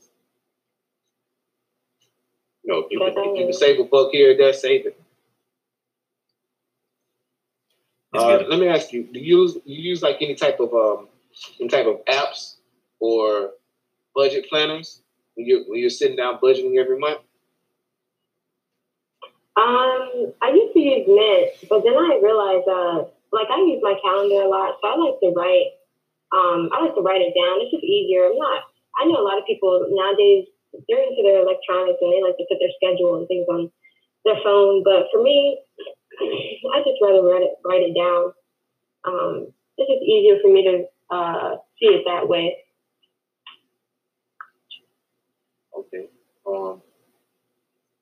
You 2.65 2.73
know, 2.73 2.79
if 2.81 2.91
you, 2.91 2.99
can, 2.99 3.09
if 3.09 3.39
you 3.39 3.45
can 3.45 3.53
save 3.53 3.79
a 3.79 3.85
buck 3.85 4.11
here 4.11 4.33
or 4.33 4.37
there, 4.37 4.53
save 4.53 4.87
it. 4.87 5.01
Uh, 8.13 8.43
let 8.49 8.59
me 8.59 8.67
ask 8.67 8.93
you: 8.93 9.05
Do 9.05 9.21
you 9.21 9.43
use 9.43 9.59
you 9.65 9.91
use 9.91 10.03
like 10.03 10.17
any 10.21 10.35
type 10.35 10.59
of 10.59 10.73
um, 10.73 11.09
any 11.61 11.69
type 11.69 11.87
of 11.87 12.05
apps 12.07 12.57
or 12.99 13.51
budget 14.15 14.49
planners 14.49 15.03
when 15.35 15.47
you're 15.47 15.65
when 15.65 15.79
you're 15.81 15.91
sitting 15.91 16.17
down 16.17 16.39
budgeting 16.39 16.79
every 16.79 16.99
month? 16.99 17.21
Um, 19.57 20.37
I 20.45 20.53
used 20.53 20.75
to 20.75 20.81
use 20.81 21.09
Mint, 21.09 21.69
but 21.69 21.81
then 21.81 21.97
I 21.97 22.21
realized, 22.21 22.69
uh, 22.69 23.09
like 23.33 23.49
I 23.49 23.65
use 23.65 23.81
my 23.81 23.97
calendar 24.05 24.45
a 24.45 24.49
lot, 24.53 24.77
so 24.81 24.85
I 24.89 24.97
like 25.01 25.19
to 25.25 25.33
write. 25.33 25.81
Um, 26.35 26.69
I 26.75 26.85
like 26.85 26.95
to 26.95 27.01
write 27.01 27.23
it 27.25 27.33
down. 27.33 27.63
It's 27.65 27.73
just 27.73 27.85
easier. 27.85 28.29
I'm 28.29 28.37
not. 28.37 28.69
I 29.01 29.07
know 29.07 29.21
a 29.21 29.25
lot 29.25 29.39
of 29.39 29.47
people 29.47 29.87
nowadays 29.89 30.49
they're 30.89 31.03
into 31.03 31.23
their 31.23 31.41
electronics 31.41 31.99
and 32.01 32.13
they 32.13 32.21
like 32.21 32.37
to 32.37 32.45
put 32.49 32.59
their 32.61 32.75
schedule 32.77 33.17
and 33.17 33.29
things 33.29 33.47
on 33.49 33.71
their 34.25 34.37
phone, 34.45 34.83
but 34.85 35.07
for 35.13 35.23
me, 35.23 35.61
I 36.21 36.81
just 36.85 37.01
rather 37.01 37.23
write 37.23 37.43
it 37.43 37.55
write 37.65 37.83
it 37.83 37.95
down. 37.95 38.33
Um, 39.05 39.53
it's 39.79 39.89
just 39.89 40.03
easier 40.03 40.37
for 40.43 40.53
me 40.53 40.65
to 40.65 41.15
uh, 41.15 41.57
see 41.79 41.87
it 41.87 42.05
that 42.07 42.29
way. 42.29 42.57
Okay. 45.79 46.09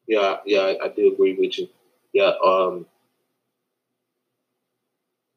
Yeah, 0.07 0.37
yeah, 0.45 0.75
I, 0.83 0.89
do 0.89 1.13
agree 1.13 1.35
with 1.35 1.59
you. 1.59 1.69
Yeah. 2.13 2.33
Um. 2.45 2.87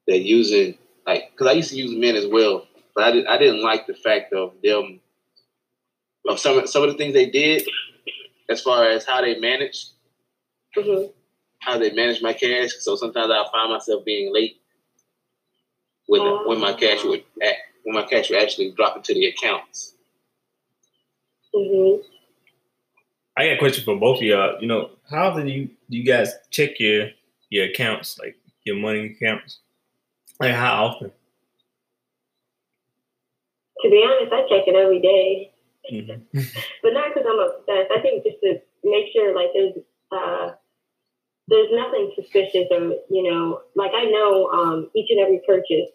They're 0.08 0.18
using 0.18 0.78
like 1.06 1.32
because 1.32 1.48
I 1.48 1.54
used 1.54 1.72
to 1.72 1.78
use 1.78 1.96
Mint 1.96 2.18
as 2.18 2.28
well, 2.28 2.68
but 2.96 3.04
I 3.04 3.12
did 3.12 3.28
I 3.28 3.38
didn't 3.38 3.62
like 3.64 3.88
the 3.88 3.94
fact 3.94 4.34
of 4.34 4.54
them 4.64 5.00
of 6.28 6.40
some 6.40 6.66
some 6.68 6.84
of 6.84 6.90
the 6.92 6.98
things 6.98 7.14
they 7.14 7.30
did 7.30 7.64
as 8.50 8.62
far 8.62 8.90
as 8.90 9.06
how 9.06 9.22
they 9.22 9.40
managed. 9.40 9.92
Mm-hmm 10.78 11.12
how 11.60 11.78
they 11.78 11.92
managed 11.92 12.24
my 12.24 12.34
cash. 12.34 12.72
So 12.80 12.96
sometimes 12.96 13.30
I 13.32 13.46
find 13.52 13.72
myself 13.72 14.06
being 14.06 14.34
late 14.34 14.62
when 16.08 16.22
when 16.48 16.60
my 16.60 16.74
cash 16.74 17.04
would 17.04 17.24
when 17.84 17.96
my 17.96 18.04
cash 18.04 18.30
would 18.30 18.42
actually 18.42 18.72
drop 18.72 18.96
into 18.98 19.14
the 19.14 19.28
accounts. 19.28 19.94
Mm-hmm. 21.54 22.17
I 23.38 23.46
got 23.48 23.54
a 23.56 23.60
question 23.60 23.84
for 23.86 23.96
both 23.96 24.18
of 24.18 24.24
y'all. 24.24 24.60
You 24.60 24.68
know, 24.68 24.90
how 25.10 25.30
often 25.30 25.46
do 25.46 25.52
you 25.52 25.70
do 25.90 25.98
you 25.98 26.04
guys 26.04 26.34
check 26.50 26.80
your 26.80 27.10
your 27.50 27.68
accounts, 27.68 28.18
like 28.20 28.36
your 28.64 28.76
money 28.78 29.16
accounts? 29.16 29.60
Like 30.40 30.56
how 30.56 30.86
often? 30.86 31.12
To 33.84 33.90
be 33.90 34.04
honest, 34.04 34.34
I 34.34 34.42
check 34.50 34.68
it 34.68 34.76
every 34.76 35.00
day. 35.02 35.52
Mhm. 35.94 36.22
but 36.84 36.94
not 36.94 37.14
because 37.14 37.28
I'm 37.30 37.40
obsessed. 37.40 37.92
I 37.96 38.02
think 38.02 38.24
just 38.26 38.38
to 38.44 38.60
make 38.84 39.14
sure 39.14 39.36
like 39.36 39.50
there's 39.54 39.74
uh, 40.12 40.52
there's 41.48 41.70
nothing 41.72 42.12
suspicious 42.16 42.68
or 42.72 42.96
you 43.10 43.24
know 43.32 43.62
like 43.76 43.92
I 43.96 44.06
know 44.06 44.48
um, 44.52 44.90
each 44.96 45.12
and 45.12 45.20
every 45.20 45.42
purchase 45.46 45.90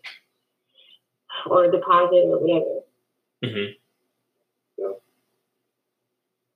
or 1.47 1.71
deposit 1.71 2.25
or 2.27 2.39
whatever. 2.39 2.81
Mhm. 3.45 3.75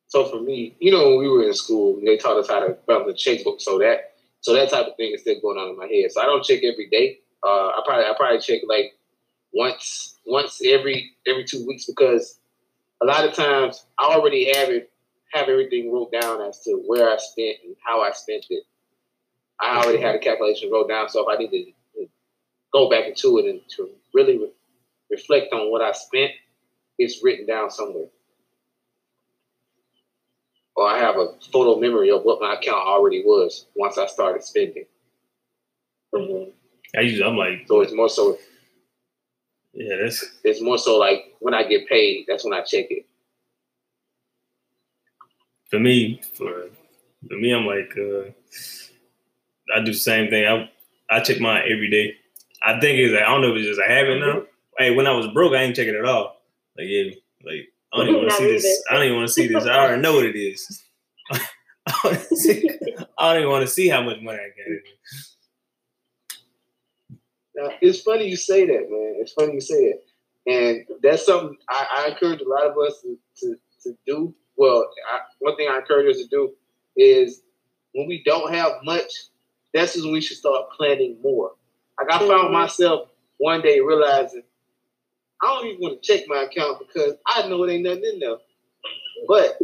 So 0.08 0.24
for 0.26 0.40
me, 0.40 0.76
you 0.78 0.92
know, 0.92 1.10
when 1.10 1.18
we 1.18 1.28
were 1.28 1.44
in 1.44 1.54
school, 1.54 2.00
they 2.04 2.16
taught 2.16 2.38
us 2.38 2.48
how 2.48 2.60
to 2.60 2.76
run 2.88 3.06
the 3.06 3.14
checkbook. 3.14 3.60
So 3.60 3.78
that 3.78 4.12
so 4.40 4.54
that 4.54 4.70
type 4.70 4.86
of 4.86 4.96
thing 4.96 5.12
is 5.12 5.22
still 5.22 5.40
going 5.40 5.58
on 5.58 5.70
in 5.70 5.76
my 5.76 5.86
head. 5.86 6.12
So 6.12 6.22
I 6.22 6.26
don't 6.26 6.44
check 6.44 6.62
every 6.62 6.88
day. 6.88 7.18
Uh, 7.44 7.68
I 7.68 7.82
probably 7.84 8.04
I 8.04 8.14
probably 8.16 8.38
check 8.40 8.60
like 8.68 8.94
once 9.52 10.18
once 10.26 10.60
every 10.64 11.12
every 11.26 11.44
two 11.44 11.66
weeks 11.66 11.86
because 11.86 12.38
a 13.02 13.06
lot 13.06 13.24
of 13.26 13.34
times 13.34 13.84
I 13.98 14.04
already 14.04 14.52
have 14.54 14.68
it 14.68 14.90
have 15.32 15.48
everything 15.48 15.92
wrote 15.92 16.12
down 16.12 16.40
as 16.40 16.60
to 16.60 16.82
where 16.86 17.10
I 17.10 17.16
spent 17.18 17.56
and 17.64 17.74
how 17.84 18.00
I 18.00 18.12
spent 18.12 18.46
it. 18.48 18.62
I 19.60 19.82
already 19.82 20.00
had 20.00 20.14
a 20.14 20.18
calculation 20.18 20.70
wrote 20.70 20.88
down. 20.88 21.08
So 21.08 21.28
if 21.28 21.36
I 21.36 21.42
need 21.42 21.50
to 21.50 22.00
to 22.00 22.08
go 22.72 22.88
back 22.88 23.06
into 23.06 23.38
it 23.38 23.46
and 23.46 23.60
to 23.76 23.90
really 24.14 24.38
re- 24.38 24.52
reflect 25.10 25.52
on 25.52 25.70
what 25.70 25.82
I 25.82 25.92
spent, 25.92 26.30
it's 26.98 27.24
written 27.24 27.46
down 27.46 27.70
somewhere 27.70 28.06
or 30.76 30.88
I 30.88 30.98
have 30.98 31.16
a 31.16 31.34
photo 31.52 31.80
memory 31.80 32.10
of 32.10 32.22
what 32.24 32.40
my 32.40 32.54
account 32.54 32.86
already 32.86 33.22
was 33.24 33.66
once 33.74 33.98
I 33.98 34.06
started 34.06 34.42
spending. 34.44 34.84
hmm 36.14 36.50
I 36.96 37.00
usually 37.02 37.28
I'm 37.28 37.36
like, 37.36 37.66
So 37.68 37.80
it's 37.80 37.92
more 37.92 38.08
so 38.08 38.38
yeah, 39.74 39.96
that's 40.02 40.24
it's 40.44 40.62
more 40.62 40.78
so 40.78 40.98
like 40.98 41.34
when 41.40 41.54
I 41.54 41.64
get 41.64 41.88
paid, 41.88 42.26
that's 42.28 42.44
when 42.44 42.54
I 42.54 42.62
check 42.62 42.86
it. 42.90 43.06
for 45.70 45.78
me. 45.78 46.20
For 46.34 46.68
for 47.28 47.36
me, 47.36 47.52
I'm 47.52 47.66
like, 47.66 47.92
uh, 47.98 48.30
I 49.74 49.80
do 49.80 49.92
the 49.92 49.94
same 49.94 50.30
thing. 50.30 50.46
I 50.46 50.70
I 51.10 51.20
check 51.20 51.40
mine 51.40 51.62
every 51.70 51.90
day. 51.90 52.14
I 52.62 52.80
think 52.80 52.98
it's 52.98 53.12
like, 53.12 53.22
I 53.22 53.26
don't 53.26 53.42
know 53.42 53.52
if 53.52 53.56
it's 53.58 53.68
just 53.68 53.80
a 53.80 53.84
habit 53.90 54.20
now. 54.20 54.42
Hey, 54.78 54.94
when 54.94 55.06
I 55.06 55.12
was 55.12 55.28
broke, 55.28 55.52
I 55.52 55.62
ain't 55.62 55.76
checking 55.76 55.94
it 55.94 55.98
at 55.98 56.04
all. 56.06 56.36
Like 56.76 56.86
yeah, 56.88 57.10
like 57.44 57.68
I 57.96 58.04
don't 58.04 58.08
even 58.08 58.20
want 58.20 58.30
to 58.30 58.36
see 58.36 58.46
this. 58.52 58.82
I 58.90 58.94
don't 58.94 59.04
even 59.04 59.16
want 59.16 59.28
to 59.28 59.32
see 59.32 59.46
this. 59.48 59.64
I 59.64 59.78
already 59.78 60.02
know 60.02 60.14
what 60.14 60.26
it 60.26 60.36
is. 60.36 60.82
I 61.32 61.40
don't 62.04 62.18
see- 62.36 62.68
I 63.18 63.32
don't 63.32 63.42
even 63.42 63.50
want 63.50 63.62
to 63.66 63.72
see 63.72 63.88
how 63.88 64.02
much 64.02 64.20
money 64.20 64.38
I 64.38 64.48
got. 64.48 64.66
in 64.66 64.72
it. 64.74 64.82
Now, 67.54 67.70
it's 67.80 68.00
funny 68.02 68.28
you 68.28 68.36
say 68.36 68.66
that, 68.66 68.90
man. 68.90 69.16
It's 69.20 69.32
funny 69.32 69.54
you 69.54 69.60
say 69.60 69.94
it, 69.94 70.04
and 70.46 70.84
that's 71.02 71.24
something 71.24 71.56
I, 71.68 72.04
I 72.06 72.08
encourage 72.10 72.40
a 72.42 72.48
lot 72.48 72.66
of 72.66 72.76
us 72.78 73.00
to, 73.02 73.18
to, 73.40 73.56
to 73.84 73.96
do. 74.06 74.34
Well, 74.56 74.88
I, 75.12 75.20
one 75.38 75.56
thing 75.56 75.68
I 75.70 75.78
encourage 75.78 76.14
us 76.16 76.22
to 76.22 76.28
do 76.28 76.52
is 76.96 77.42
when 77.94 78.06
we 78.08 78.22
don't 78.24 78.52
have 78.52 78.72
much, 78.84 79.10
that's 79.72 79.96
when 79.96 80.12
we 80.12 80.20
should 80.20 80.36
start 80.36 80.70
planning 80.76 81.16
more. 81.22 81.52
Like 81.98 82.12
I 82.12 82.18
found 82.18 82.48
Mhm. 82.50 82.52
myself 82.52 83.08
one 83.38 83.62
day 83.62 83.80
realizing 83.80 84.42
I 85.42 85.46
don't 85.46 85.66
even 85.66 85.80
want 85.80 86.02
to 86.02 86.06
check 86.06 86.26
my 86.28 86.42
account 86.42 86.78
because 86.86 87.14
I 87.26 87.48
know 87.48 87.64
it 87.64 87.72
ain't 87.72 87.84
nothing 87.84 88.04
in 88.04 88.20
there. 88.20 88.36
But 89.28 89.58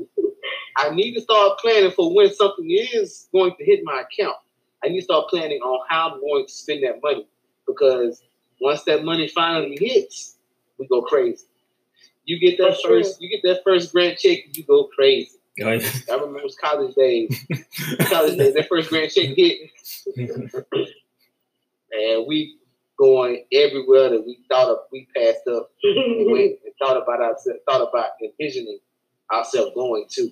I 0.76 0.90
need 0.90 1.14
to 1.14 1.20
start 1.20 1.58
planning 1.58 1.90
for 1.90 2.14
when 2.14 2.32
something 2.34 2.66
is 2.68 3.28
going 3.32 3.54
to 3.58 3.64
hit 3.64 3.80
my 3.84 4.02
account. 4.02 4.36
I 4.84 4.88
need 4.88 5.00
to 5.00 5.04
start 5.04 5.28
planning 5.28 5.60
on 5.60 5.86
how 5.88 6.10
I'm 6.10 6.20
going 6.20 6.46
to 6.46 6.52
spend 6.52 6.82
that 6.84 7.00
money 7.02 7.26
because 7.66 8.22
once 8.60 8.82
that 8.84 9.04
money 9.04 9.28
finally 9.28 9.76
hits, 9.78 10.36
we 10.78 10.86
go 10.88 11.02
crazy. 11.02 11.46
You 12.24 12.38
get 12.38 12.58
that 12.58 12.70
That's 12.70 12.82
true. 12.82 13.02
first, 13.02 13.20
you 13.20 13.28
get 13.28 13.42
that 13.42 13.62
first 13.64 13.92
grant 13.92 14.18
check, 14.18 14.38
you 14.56 14.64
go 14.64 14.84
crazy. 14.84 15.38
Oh, 15.62 15.70
yeah. 15.70 15.88
I 16.10 16.14
remember 16.14 16.38
it 16.38 16.44
was 16.44 16.56
college 16.56 16.94
days. 16.94 17.46
college 18.04 18.38
days, 18.38 18.54
that 18.54 18.68
first 18.68 18.88
grant 18.88 19.12
check 19.12 19.36
hit, 19.36 19.70
and 21.92 22.26
we 22.26 22.58
going 22.98 23.44
everywhere 23.52 24.10
that 24.10 24.24
we 24.24 24.38
thought 24.48 24.68
of, 24.70 24.78
we 24.92 25.08
passed 25.16 25.46
up, 25.48 25.70
and 25.82 26.30
went 26.30 26.52
and 26.64 26.74
thought 26.78 26.96
about 26.96 27.20
ourselves, 27.20 27.60
thought 27.68 27.88
about 27.88 28.10
envisioning 28.22 28.78
ourselves 29.32 29.72
going 29.74 30.06
to. 30.10 30.30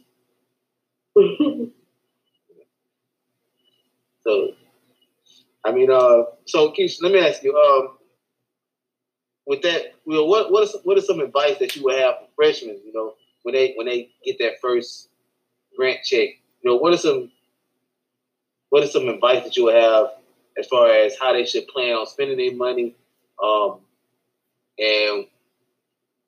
So, 4.22 4.52
I 5.64 5.72
mean, 5.72 5.90
uh, 5.90 6.24
so 6.46 6.72
Keisha, 6.72 7.02
let 7.02 7.12
me 7.12 7.20
ask 7.20 7.42
you, 7.42 7.56
um, 7.56 7.96
with 9.46 9.62
that, 9.62 9.94
you 10.06 10.14
know, 10.14 10.24
what 10.24 10.52
what 10.52 10.62
is 10.64 10.76
what 10.84 10.98
is 10.98 11.06
some 11.06 11.20
advice 11.20 11.58
that 11.58 11.74
you 11.74 11.84
would 11.84 11.98
have 11.98 12.16
for 12.18 12.28
freshmen? 12.36 12.80
You 12.84 12.92
know, 12.92 13.14
when 13.42 13.54
they 13.54 13.72
when 13.74 13.86
they 13.86 14.10
get 14.24 14.38
that 14.38 14.60
first 14.62 15.08
grant 15.76 16.00
check, 16.04 16.28
you 16.62 16.70
know, 16.70 16.76
what 16.76 16.92
are 16.92 16.98
some 16.98 17.30
what 18.68 18.84
is 18.84 18.92
some 18.92 19.08
advice 19.08 19.42
that 19.44 19.56
you 19.56 19.64
would 19.64 19.74
have 19.74 20.08
as 20.60 20.66
far 20.66 20.88
as 20.88 21.18
how 21.18 21.32
they 21.32 21.46
should 21.46 21.66
plan 21.68 21.94
on 21.94 22.06
spending 22.06 22.36
their 22.36 22.54
money, 22.54 22.94
um, 23.42 23.80
and 24.78 25.26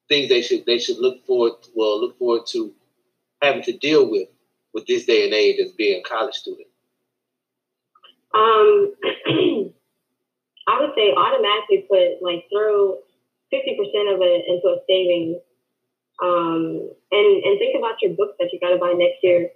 things 0.09 0.29
they 0.29 0.43
should 0.43 0.65
they 0.67 0.79
should 0.79 0.99
look 0.99 1.25
forward 1.25 1.53
well 1.75 2.01
look 2.01 2.19
forward 2.19 2.43
to 2.47 2.73
having 3.41 3.63
to 3.63 3.77
deal 3.79 4.11
with 4.11 4.29
with 4.75 4.87
this 4.87 5.05
day 5.05 5.25
and 5.25 5.35
age 5.35 5.61
as 5.61 5.73
being 5.73 6.01
a 6.01 6.09
college 6.09 6.35
student. 6.35 6.67
Um, 8.35 8.95
I 10.69 10.81
would 10.81 10.95
say 10.97 11.13
automatically 11.13 11.87
put 11.89 12.23
like 12.23 12.47
throw 12.51 12.99
fifty 13.51 13.77
percent 13.77 14.09
of 14.09 14.21
it 14.23 14.45
into 14.49 14.67
a 14.69 14.79
savings, 14.89 15.37
um, 16.23 16.91
and 17.11 17.45
and 17.45 17.59
think 17.59 17.77
about 17.79 18.01
your 18.01 18.15
books 18.15 18.37
that 18.41 18.51
you 18.53 18.61
got 18.61 18.71
to 18.71 18.79
buy 18.79 18.95
next 18.97 19.23
year. 19.23 19.51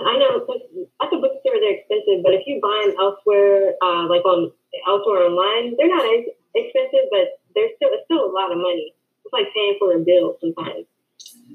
I 0.00 0.18
know 0.18 0.44
at 0.44 1.08
the 1.10 1.16
bookstore 1.16 1.56
they're 1.56 1.80
expensive, 1.80 2.20
but 2.22 2.34
if 2.34 2.44
you 2.46 2.60
buy 2.60 2.88
them 2.88 2.96
elsewhere, 3.00 3.74
uh, 3.80 4.04
like 4.08 4.24
on 4.24 4.52
elsewhere 4.86 5.24
online, 5.32 5.76
they're 5.78 5.88
not 5.88 6.04
as 6.04 6.28
expensive, 6.54 7.08
but 7.10 7.40
they're 7.54 7.72
still 7.76 7.90
it's 7.96 8.04
still 8.04 8.28
a 8.28 8.32
lot 8.32 8.52
of 8.52 8.58
money. 8.58 8.92
It's 9.24 9.32
like 9.32 9.48
paying 9.54 9.76
for 9.80 9.96
a 9.96 10.00
bill 10.00 10.36
sometimes. 10.40 10.84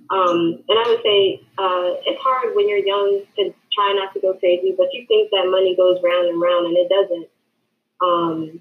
Um, 0.09 0.63
and 0.67 0.75
I 0.75 0.85
would 0.89 1.03
say 1.05 1.39
uh, 1.57 2.01
it's 2.03 2.21
hard 2.21 2.55
when 2.55 2.67
you're 2.67 2.83
young 2.83 3.23
to 3.37 3.53
try 3.71 3.93
not 3.93 4.13
to 4.13 4.19
go 4.19 4.33
crazy, 4.33 4.73
but 4.75 4.91
you 4.91 5.05
think 5.07 5.29
that 5.31 5.47
money 5.47 5.75
goes 5.75 6.01
round 6.03 6.27
and 6.27 6.41
round, 6.41 6.67
and 6.67 6.77
it 6.77 6.89
doesn't. 6.89 7.27
Um, 8.01 8.59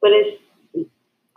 but 0.00 0.10
it's 0.10 0.40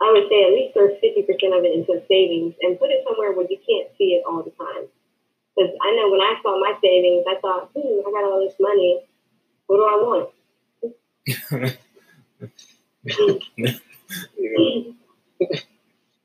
I 0.00 0.10
would 0.12 0.28
say 0.28 0.44
at 0.44 0.52
least 0.56 0.74
throw 0.74 0.88
fifty 0.98 1.22
percent 1.22 1.54
of 1.54 1.64
it 1.64 1.76
into 1.76 2.00
savings 2.08 2.54
and 2.60 2.78
put 2.78 2.90
it 2.90 3.04
somewhere 3.06 3.32
where 3.32 3.46
you 3.48 3.60
can't 3.62 3.92
see 3.96 4.16
it 4.18 4.24
all 4.26 4.42
the 4.42 4.50
time. 4.56 4.88
Because 5.56 5.72
I 5.82 5.94
know 5.94 6.10
when 6.10 6.20
I 6.20 6.34
saw 6.42 6.58
my 6.60 6.74
savings, 6.82 7.24
I 7.28 7.36
thought, 7.40 7.70
hmm, 7.74 8.00
I 8.06 8.10
got 8.10 8.24
all 8.24 8.40
this 8.44 8.56
money. 8.60 9.00
What 9.66 9.76
do 9.76 9.82
I 9.84 9.96
want? 10.02 10.30
You 14.36 14.94
know, 15.40 15.48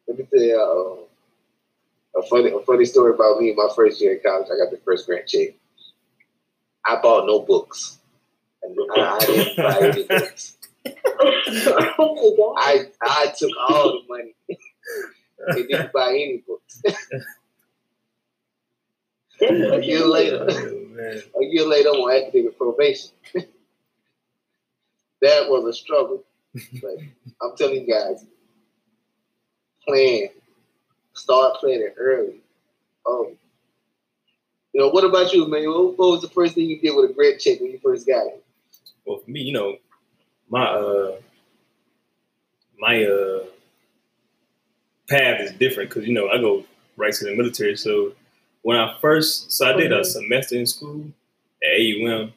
let 0.07 0.17
me 0.17 0.25
tell 0.31 0.41
you 0.41 1.07
uh, 2.15 2.19
a 2.19 2.23
funny 2.27 2.51
a 2.51 2.59
funny 2.59 2.85
story 2.85 3.13
about 3.13 3.39
me. 3.39 3.53
My 3.53 3.69
first 3.75 4.01
year 4.01 4.13
in 4.13 4.19
college, 4.25 4.47
I 4.51 4.57
got 4.57 4.71
the 4.71 4.79
first 4.83 5.05
grant 5.05 5.27
check. 5.27 5.49
I 6.85 6.99
bought 7.01 7.27
no 7.27 7.41
books. 7.41 7.99
And 8.63 8.75
I, 8.95 9.17
I 9.17 9.25
didn't 9.25 9.57
buy 9.57 9.79
any 9.81 10.03
books. 10.03 10.57
oh! 11.99 12.55
I 12.57 12.85
I 13.01 13.33
took 13.37 13.51
all 13.69 13.91
the 13.91 14.01
money 14.07 14.35
and 15.47 15.67
didn't 15.67 15.93
buy 15.93 16.09
any 16.09 16.43
books. 16.47 16.81
That's 19.39 19.51
A 19.51 19.85
year 19.85 20.05
later, 20.05 20.47
Oh, 20.49 21.39
a 21.41 21.45
year 21.45 21.65
later, 21.65 21.89
I'm 21.89 21.95
on 21.95 22.11
academic 22.11 22.57
probation. 22.57 23.11
that 25.21 25.49
was 25.49 25.65
a 25.65 25.73
struggle. 25.73 26.23
But 26.81 26.97
I'm 27.41 27.55
telling 27.57 27.87
you 27.87 27.93
guys, 27.93 28.25
plan, 29.87 30.29
start 31.13 31.57
planning 31.59 31.91
early. 31.97 32.41
Um, 33.07 33.37
you 34.73 34.81
know, 34.81 34.89
what 34.89 35.03
about 35.03 35.33
you, 35.33 35.47
man? 35.47 35.69
What, 35.69 35.97
what 35.97 36.11
was 36.11 36.21
the 36.21 36.29
first 36.29 36.55
thing 36.55 36.69
you 36.69 36.79
did 36.79 36.95
with 36.95 37.11
a 37.11 37.13
grant 37.13 37.39
check 37.39 37.59
when 37.59 37.71
you 37.71 37.79
first 37.79 38.07
got 38.07 38.27
it? 38.27 38.43
Well, 39.05 39.17
for 39.17 39.31
me, 39.31 39.41
you 39.41 39.53
know, 39.53 39.77
my 40.49 40.65
uh, 40.65 41.15
my 42.79 43.03
uh, 43.03 43.45
path 45.07 45.41
is 45.41 45.51
different 45.53 45.89
because 45.89 46.07
you 46.07 46.13
know 46.13 46.29
I 46.29 46.37
go 46.37 46.63
right 46.97 47.13
to 47.13 47.25
the 47.25 47.35
military. 47.35 47.77
So 47.77 48.13
when 48.61 48.77
I 48.77 48.97
first, 48.99 49.51
so 49.51 49.67
I 49.67 49.73
did 49.73 49.91
a 49.91 50.03
semester 50.03 50.55
in 50.55 50.65
school 50.65 51.05
at 51.63 51.79
AUM, 51.79 52.33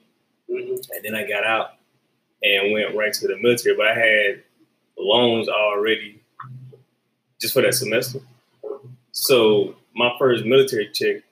Mm-hmm. 0.50 0.74
and 0.94 1.04
then 1.04 1.14
I 1.14 1.26
got 1.26 1.44
out 1.44 1.74
and 2.42 2.72
went 2.72 2.94
right 2.94 3.12
to 3.12 3.26
the 3.26 3.38
military. 3.40 3.74
But 3.74 3.86
I 3.86 3.94
had 3.94 4.42
loans 4.98 5.48
already 5.48 6.20
just 7.40 7.54
for 7.54 7.62
that 7.62 7.72
semester. 7.72 8.18
So 9.12 9.76
my 9.94 10.12
first 10.18 10.44
military 10.44 10.90
check 10.92 11.22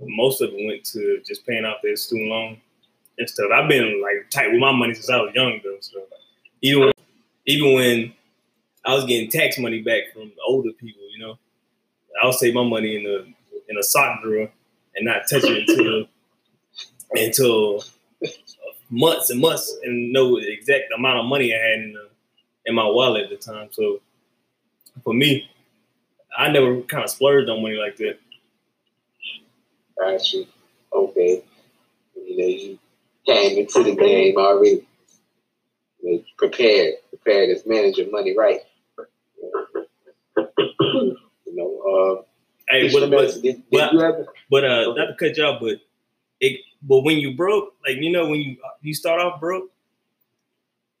most 0.00 0.42
of 0.42 0.50
it 0.52 0.66
went 0.66 0.84
to 0.84 1.22
just 1.26 1.46
paying 1.46 1.64
off 1.64 1.78
their 1.82 1.96
student 1.96 2.28
loan 2.28 2.60
and 3.18 3.28
stuff. 3.30 3.46
I've 3.50 3.68
been 3.68 4.02
like 4.02 4.28
tight 4.30 4.50
with 4.50 4.60
my 4.60 4.72
money 4.72 4.92
since 4.92 5.08
I 5.08 5.16
was 5.22 5.34
young 5.34 5.58
though. 5.64 5.78
So 5.80 6.00
even 6.60 6.92
even 7.46 7.74
when 7.74 8.12
I 8.84 8.94
was 8.94 9.04
getting 9.06 9.30
tax 9.30 9.58
money 9.58 9.80
back 9.80 10.12
from 10.12 10.32
older 10.46 10.72
people, 10.72 11.02
you 11.10 11.18
know, 11.18 11.38
I 12.22 12.26
would 12.26 12.34
save 12.34 12.54
my 12.54 12.64
money 12.64 12.96
in 12.96 13.06
a 13.06 13.45
in 13.68 13.78
a 13.78 13.82
sock 13.82 14.22
drawer 14.22 14.50
and 14.94 15.04
not 15.04 15.22
touch 15.28 15.44
it 15.44 15.68
until 15.68 16.06
until 17.12 17.84
months 18.90 19.30
and 19.30 19.40
months 19.40 19.76
and 19.82 20.12
know 20.12 20.40
the 20.40 20.52
exact 20.52 20.92
amount 20.96 21.18
of 21.18 21.26
money 21.26 21.54
I 21.54 21.58
had 21.58 21.78
in 21.80 21.92
the 21.92 22.08
in 22.66 22.74
my 22.74 22.86
wallet 22.86 23.24
at 23.24 23.30
the 23.30 23.36
time. 23.36 23.68
So 23.70 24.00
for 25.04 25.14
me, 25.14 25.48
I 26.36 26.50
never 26.50 26.80
kind 26.82 27.04
of 27.04 27.10
splurged 27.10 27.48
on 27.48 27.62
money 27.62 27.76
like 27.76 27.96
that. 27.96 28.18
Got 29.98 30.20
Okay. 30.92 31.42
You 32.26 32.36
know, 32.36 32.46
you 32.46 32.78
came 33.26 33.58
into 33.58 33.82
the 33.82 33.94
game 33.94 34.36
already 34.36 34.86
you 36.02 36.12
know, 36.12 36.24
prepared, 36.36 36.94
prepared 37.10 37.50
as 37.50 37.66
manage 37.66 37.98
money 38.10 38.36
right. 38.36 38.60
You 40.36 41.16
know, 41.54 41.80
uh, 42.20 42.22
hey, 42.68 42.92
but, 42.92 43.10
but, 43.10 43.32
did, 43.34 43.42
did 43.42 43.62
but, 43.70 43.94
ever, 43.94 44.26
but 44.50 44.64
uh, 44.64 44.94
not 44.94 45.06
to 45.06 45.14
cut 45.14 45.36
you 45.36 45.44
off, 45.44 45.60
but 45.60 45.80
it, 46.40 46.60
but 46.82 47.00
when 47.00 47.18
you 47.18 47.34
broke, 47.34 47.74
like 47.86 47.96
you 47.96 48.10
know, 48.10 48.28
when 48.28 48.40
you 48.40 48.56
you 48.82 48.94
start 48.94 49.20
off 49.20 49.40
broke, 49.40 49.70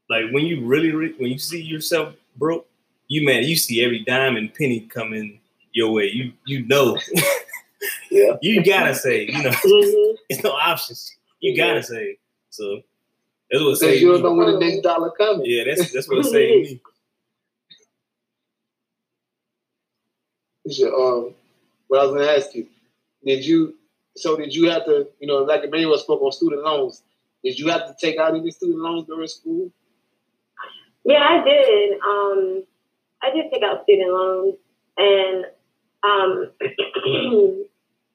like 0.08 0.24
when 0.32 0.46
you 0.46 0.64
really, 0.64 0.92
when 0.92 1.30
you 1.30 1.38
see 1.38 1.60
yourself 1.62 2.14
broke, 2.36 2.66
you 3.08 3.24
man, 3.24 3.44
you 3.44 3.56
see 3.56 3.84
every 3.84 4.00
dime 4.00 4.36
and 4.36 4.52
penny 4.54 4.80
coming 4.80 5.40
your 5.72 5.92
way. 5.92 6.06
You 6.06 6.32
you 6.44 6.66
know. 6.66 6.98
yeah. 8.10 8.36
You 8.40 8.64
gotta 8.64 8.94
say, 8.94 9.26
you 9.26 9.42
know, 9.42 9.50
mm-hmm. 9.50 10.16
it's 10.28 10.42
no 10.42 10.50
options. 10.50 11.16
You 11.40 11.56
gotta 11.56 11.82
say. 11.82 12.18
So 12.50 12.82
that's 13.50 13.62
what 13.62 13.76
saved 13.76 14.02
you 14.02 14.12
don't 14.12 14.22
know 14.22 14.34
when 14.34 14.52
the 14.52 14.58
next 14.58 14.80
dollar 14.80 15.10
coming. 15.10 15.44
Yeah, 15.44 15.64
that's 15.64 15.92
that's 15.92 16.08
what 16.08 16.24
saved 16.24 16.70
me. 16.70 16.80
Is 20.64 20.80
your 20.80 20.94
um, 21.00 21.34
what 21.88 22.00
I 22.00 22.04
was 22.04 22.12
gonna 22.14 22.32
ask 22.32 22.54
you, 22.54 22.66
did 23.24 23.44
you 23.44 23.76
so 24.16 24.36
did 24.36 24.54
you 24.54 24.70
have 24.70 24.84
to, 24.86 25.08
you 25.20 25.26
know, 25.26 25.38
like 25.38 25.62
Emmanuel 25.64 25.98
spoke 25.98 26.22
on 26.22 26.32
student 26.32 26.64
loans, 26.64 27.02
did 27.44 27.58
you 27.58 27.68
have 27.68 27.86
to 27.86 27.94
take 28.00 28.18
out 28.18 28.34
any 28.34 28.50
student 28.50 28.80
loans 28.80 29.06
during 29.06 29.28
school? 29.28 29.70
Yeah, 31.04 31.22
I 31.22 31.44
did. 31.44 31.92
Um, 32.00 32.64
I 33.22 33.30
did 33.30 33.52
take 33.52 33.62
out 33.62 33.84
student 33.84 34.10
loans, 34.10 34.56
and 34.96 35.44
um, 36.02 36.50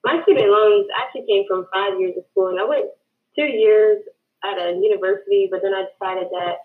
my 0.04 0.22
student 0.22 0.50
loans 0.50 0.86
actually 1.00 1.26
came 1.26 1.44
from 1.48 1.66
five 1.72 1.98
years 1.98 2.16
of 2.18 2.24
school, 2.32 2.48
and 2.48 2.60
I 2.60 2.64
went 2.64 2.86
two 3.34 3.46
years 3.46 4.02
at 4.44 4.58
a 4.58 4.72
university, 4.72 5.48
but 5.50 5.62
then 5.62 5.72
I 5.72 5.86
decided 5.88 6.28
that 6.32 6.56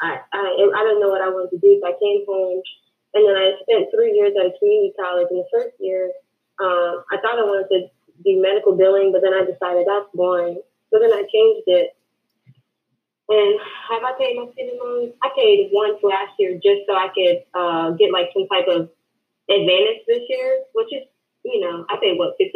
I 0.00 0.20
I, 0.32 0.38
I 0.38 0.80
didn't 0.84 1.00
know 1.00 1.08
what 1.08 1.22
I 1.22 1.28
wanted 1.28 1.50
to 1.50 1.58
do, 1.58 1.80
so 1.80 1.88
I 1.88 1.98
came 1.98 2.24
home, 2.28 2.62
and 3.14 3.26
then 3.26 3.34
I 3.34 3.52
spent 3.62 3.88
three 3.90 4.12
years 4.12 4.32
at 4.38 4.54
a 4.54 4.58
community 4.58 4.92
college. 5.00 5.28
In 5.30 5.38
the 5.38 5.48
first 5.50 5.74
year, 5.80 6.12
um, 6.60 7.04
I 7.10 7.16
thought 7.22 7.38
I 7.38 7.46
wanted 7.46 7.68
to 7.70 7.78
do 8.22 8.40
medical 8.40 8.76
billing, 8.76 9.12
but 9.12 9.22
then 9.22 9.34
I 9.34 9.44
decided 9.44 9.86
that's 9.86 10.10
boring, 10.14 10.60
so 10.92 10.98
then 11.00 11.12
I 11.12 11.22
changed 11.26 11.66
it 11.66 11.96
and 13.28 13.58
have 13.88 14.04
I 14.04 14.12
paid 14.18 14.36
my 14.36 14.52
student 14.52 14.78
loans? 14.78 15.12
I 15.22 15.30
paid 15.34 15.70
once 15.72 15.98
last 16.02 16.36
year 16.38 16.54
just 16.60 16.84
so 16.86 16.92
I 16.92 17.08
could 17.08 17.38
uh, 17.56 17.90
get 17.96 18.12
like 18.12 18.28
some 18.36 18.46
type 18.48 18.68
of 18.68 18.90
advantage 19.48 20.04
this 20.06 20.28
year, 20.28 20.60
which 20.74 20.92
is, 20.92 21.08
you 21.44 21.60
know, 21.60 21.86
I 21.88 21.96
paid 22.00 22.18
what, 22.18 22.36
$50 22.36 22.52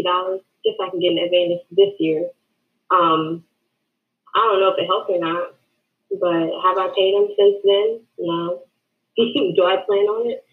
just 0.64 0.76
so 0.76 0.84
I 0.84 0.90
can 0.90 1.00
get 1.00 1.12
an 1.12 1.24
advantage 1.24 1.64
this 1.72 1.96
year. 1.98 2.28
Um, 2.90 3.44
I 4.36 4.44
don't 4.44 4.60
know 4.60 4.72
if 4.76 4.78
it 4.78 4.86
helps 4.86 5.08
or 5.08 5.20
not, 5.20 5.56
but 6.12 6.52
have 6.60 6.76
I 6.76 6.92
paid 6.94 7.16
them 7.16 7.28
since 7.32 7.56
then? 7.64 8.00
No. 8.18 8.62
Do 9.16 9.64
I 9.64 9.82
plan 9.88 10.04
on 10.04 10.30
it? 10.30 10.44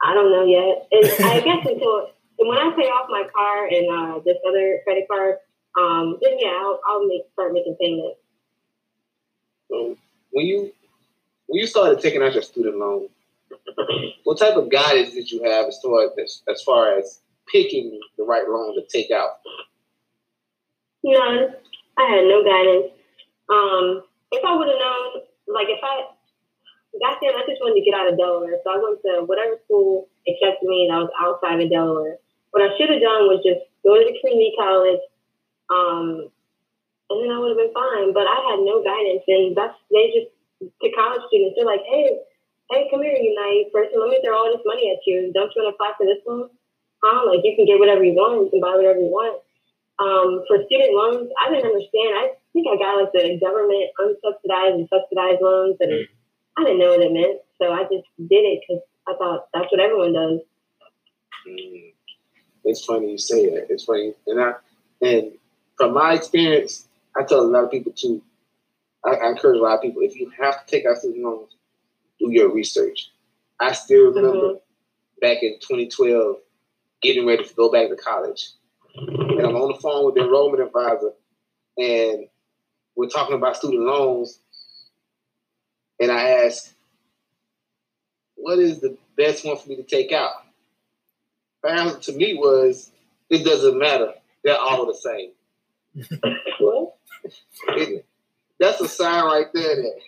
I 0.00 0.14
don't 0.14 0.30
know 0.30 0.46
yet. 0.46 0.86
And 0.94 1.26
I 1.26 1.40
guess 1.40 1.66
until 1.66 2.10
when 2.48 2.58
I 2.58 2.72
pay 2.74 2.88
off 2.88 3.06
my 3.10 3.24
car 3.34 3.66
and 3.66 3.86
uh, 3.90 4.20
this 4.24 4.36
other 4.48 4.80
credit 4.84 5.06
card, 5.10 5.36
um, 5.78 6.18
then 6.22 6.38
yeah, 6.38 6.56
I'll, 6.60 6.80
I'll 6.86 7.06
make 7.06 7.22
start 7.32 7.52
making 7.52 7.76
payments. 7.80 8.18
So 9.68 9.96
when 10.30 10.46
you 10.46 10.72
when 11.46 11.60
you 11.60 11.66
started 11.66 12.00
taking 12.00 12.22
out 12.22 12.32
your 12.32 12.42
student 12.42 12.78
loan, 12.78 13.08
what 14.24 14.38
type 14.38 14.56
of 14.56 14.70
guidance 14.70 15.14
did 15.14 15.30
you 15.30 15.42
have 15.44 15.66
as 15.66 15.78
far 15.82 16.10
as 16.18 16.42
as 16.48 16.62
far 16.62 16.98
as 16.98 17.20
picking 17.50 18.00
the 18.16 18.24
right 18.24 18.48
loan 18.48 18.74
to 18.74 18.86
take 18.86 19.10
out? 19.10 19.40
None. 21.04 21.54
I 21.98 22.04
had 22.08 22.24
no 22.24 22.42
guidance. 22.44 22.92
Um, 23.48 24.02
if 24.32 24.44
I 24.44 24.56
would 24.56 24.68
have 24.68 24.78
known, 24.78 25.22
like 25.46 25.68
if 25.68 25.80
I 25.82 26.06
back 27.00 27.18
then, 27.20 27.34
I 27.34 27.44
just 27.46 27.60
wanted 27.60 27.80
to 27.80 27.84
get 27.84 27.98
out 27.98 28.10
of 28.10 28.18
Delaware, 28.18 28.58
so 28.64 28.70
I 28.70 28.78
went 28.82 29.02
to 29.02 29.24
whatever 29.26 29.56
school 29.64 30.08
accepted 30.26 30.68
me 30.68 30.88
that 30.90 30.98
was 30.98 31.10
outside 31.20 31.60
of 31.60 31.70
Delaware. 31.70 32.18
What 32.50 32.66
I 32.66 32.74
should 32.76 32.90
have 32.90 33.02
done 33.02 33.30
was 33.30 33.42
just 33.46 33.62
go 33.86 33.94
to 33.94 34.04
the 34.04 34.16
community 34.18 34.52
college, 34.58 35.02
um, 35.70 36.06
and 37.10 37.16
then 37.22 37.30
I 37.30 37.38
would 37.38 37.54
have 37.54 37.62
been 37.62 37.74
fine. 37.74 38.10
But 38.12 38.26
I 38.26 38.38
had 38.50 38.60
no 38.66 38.82
guidance, 38.82 39.24
and 39.26 39.54
that's 39.54 39.78
they 39.90 40.10
just 40.10 40.30
to 40.60 40.88
college 40.92 41.24
students. 41.28 41.56
They're 41.56 41.68
like, 41.68 41.86
hey, 41.88 42.20
hey, 42.70 42.88
come 42.90 43.02
here, 43.02 43.16
you 43.16 43.32
naive 43.32 43.72
person. 43.72 43.96
Let 43.96 44.10
me 44.10 44.20
throw 44.20 44.36
all 44.36 44.52
this 44.52 44.66
money 44.66 44.92
at 44.92 45.02
you. 45.06 45.32
Don't 45.32 45.50
you 45.54 45.62
want 45.62 45.72
to 45.72 45.76
apply 45.76 45.92
for 45.96 46.06
this 46.06 46.22
one? 46.24 46.50
Huh? 47.02 47.24
Like 47.26 47.40
you 47.42 47.56
can 47.56 47.64
get 47.64 47.80
whatever 47.80 48.04
you 48.04 48.12
want. 48.12 48.44
You 48.44 48.50
can 48.50 48.60
buy 48.60 48.76
whatever 48.76 49.00
you 49.00 49.10
want. 49.10 49.40
Um, 50.00 50.44
for 50.48 50.64
student 50.64 50.96
loans, 50.96 51.28
I 51.36 51.52
didn't 51.52 51.68
understand. 51.68 52.16
I 52.16 52.32
think 52.52 52.64
I 52.68 52.76
got 52.80 53.04
like 53.04 53.12
the 53.12 53.36
government 53.36 53.92
unsubsidized 54.00 54.80
and 54.80 54.88
subsidized 54.88 55.44
loans, 55.44 55.76
and 55.80 55.92
mm. 55.92 56.08
I 56.56 56.64
didn't 56.64 56.80
know 56.80 56.96
what 56.96 57.04
it 57.04 57.12
meant. 57.12 57.44
So 57.60 57.72
I 57.72 57.84
just 57.84 58.08
did 58.16 58.44
it 58.48 58.64
because 58.64 58.80
I 59.04 59.12
thought 59.16 59.48
that's 59.52 59.68
what 59.68 59.80
everyone 59.80 60.16
does. 60.16 60.40
Mm. 61.44 61.92
It's 62.64 62.84
funny 62.84 63.12
you 63.12 63.18
say 63.18 63.50
that. 63.50 63.66
It's 63.70 63.84
funny, 63.84 64.14
and 64.26 64.40
I 64.40 64.52
and 65.02 65.32
from 65.76 65.94
my 65.94 66.14
experience, 66.14 66.86
I 67.16 67.24
tell 67.24 67.40
a 67.40 67.42
lot 67.42 67.64
of 67.64 67.70
people 67.70 67.92
too. 67.92 68.22
I, 69.04 69.14
I, 69.14 69.30
encourage 69.30 69.58
a 69.58 69.62
lot 69.62 69.76
of 69.76 69.82
people 69.82 70.02
if 70.02 70.14
you 70.14 70.30
have 70.38 70.64
to 70.64 70.70
take 70.70 70.84
out 70.84 70.98
student 70.98 71.24
loans, 71.24 71.56
do 72.18 72.30
your 72.30 72.52
research. 72.52 73.10
I 73.58 73.72
still 73.72 74.12
remember 74.12 74.38
mm-hmm. 74.38 75.20
back 75.20 75.42
in 75.42 75.54
2012 75.54 76.36
getting 77.00 77.26
ready 77.26 77.44
to 77.44 77.54
go 77.54 77.72
back 77.72 77.88
to 77.88 77.96
college, 77.96 78.50
and 78.94 79.40
I'm 79.40 79.56
on 79.56 79.72
the 79.72 79.80
phone 79.80 80.04
with 80.04 80.16
the 80.16 80.22
enrollment 80.24 80.62
advisor, 80.62 81.12
and 81.78 82.26
we're 82.94 83.08
talking 83.08 83.36
about 83.36 83.56
student 83.56 83.82
loans, 83.82 84.38
and 85.98 86.12
I 86.12 86.44
ask, 86.44 86.74
"What 88.36 88.58
is 88.58 88.80
the 88.80 88.98
best 89.16 89.46
one 89.46 89.56
for 89.56 89.68
me 89.68 89.76
to 89.76 89.82
take 89.82 90.12
out?" 90.12 90.32
To 91.64 92.12
me 92.12 92.34
was, 92.34 92.90
"It 93.28 93.44
doesn't 93.44 93.78
matter. 93.78 94.14
They're 94.44 94.58
all 94.58 94.86
the 94.86 94.94
same." 94.94 95.32
well 96.60 96.96
that's 98.60 98.80
a 98.80 98.88
sign 98.88 99.24
right 99.24 99.46
there 99.52 99.76
that 99.76 99.98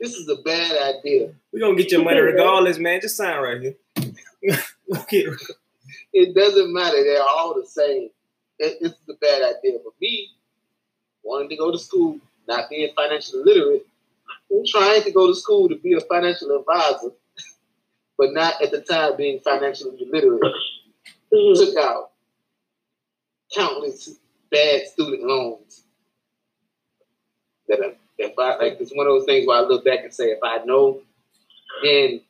this 0.00 0.14
is 0.14 0.28
a 0.28 0.36
bad 0.42 0.96
idea. 0.96 1.32
We're 1.52 1.60
gonna 1.60 1.76
get 1.76 1.92
your 1.92 2.04
money 2.04 2.20
regardless, 2.20 2.78
man. 2.78 3.00
Just 3.00 3.16
sign 3.16 3.40
right 3.40 3.60
here. 3.60 3.76
it 6.12 6.34
doesn't 6.34 6.72
matter, 6.72 7.02
they're 7.02 7.22
all 7.22 7.54
the 7.54 7.66
same. 7.66 8.10
This 8.58 8.74
is 8.80 8.94
a 9.08 9.14
bad 9.14 9.42
idea. 9.56 9.78
But 9.82 9.94
me, 10.00 10.30
wanting 11.22 11.48
to 11.50 11.56
go 11.56 11.70
to 11.70 11.78
school, 11.78 12.18
not 12.48 12.68
being 12.68 12.92
financially 12.94 13.42
literate, 13.44 13.86
trying 14.68 15.02
to 15.02 15.10
go 15.12 15.28
to 15.28 15.34
school 15.34 15.68
to 15.68 15.76
be 15.76 15.94
a 15.94 16.00
financial 16.00 16.56
advisor, 16.58 17.12
but 18.22 18.34
not 18.34 18.62
at 18.62 18.70
the 18.70 18.80
time 18.80 19.16
being 19.16 19.40
financially 19.40 20.06
literate, 20.08 20.40
mm-hmm. 21.32 21.58
took 21.58 21.76
out 21.76 22.12
countless 23.52 24.10
bad 24.48 24.86
student 24.86 25.24
loans 25.24 25.82
that 27.66 27.80
I, 27.80 27.96
if 28.18 28.38
I 28.38 28.58
like 28.58 28.76
it's 28.78 28.92
one 28.94 29.08
of 29.08 29.14
those 29.14 29.24
things 29.24 29.44
where 29.44 29.58
I 29.58 29.62
look 29.62 29.84
back 29.84 30.04
and 30.04 30.14
say 30.14 30.26
if 30.26 30.38
I 30.40 30.64
know 30.64 31.00
then 31.82 32.20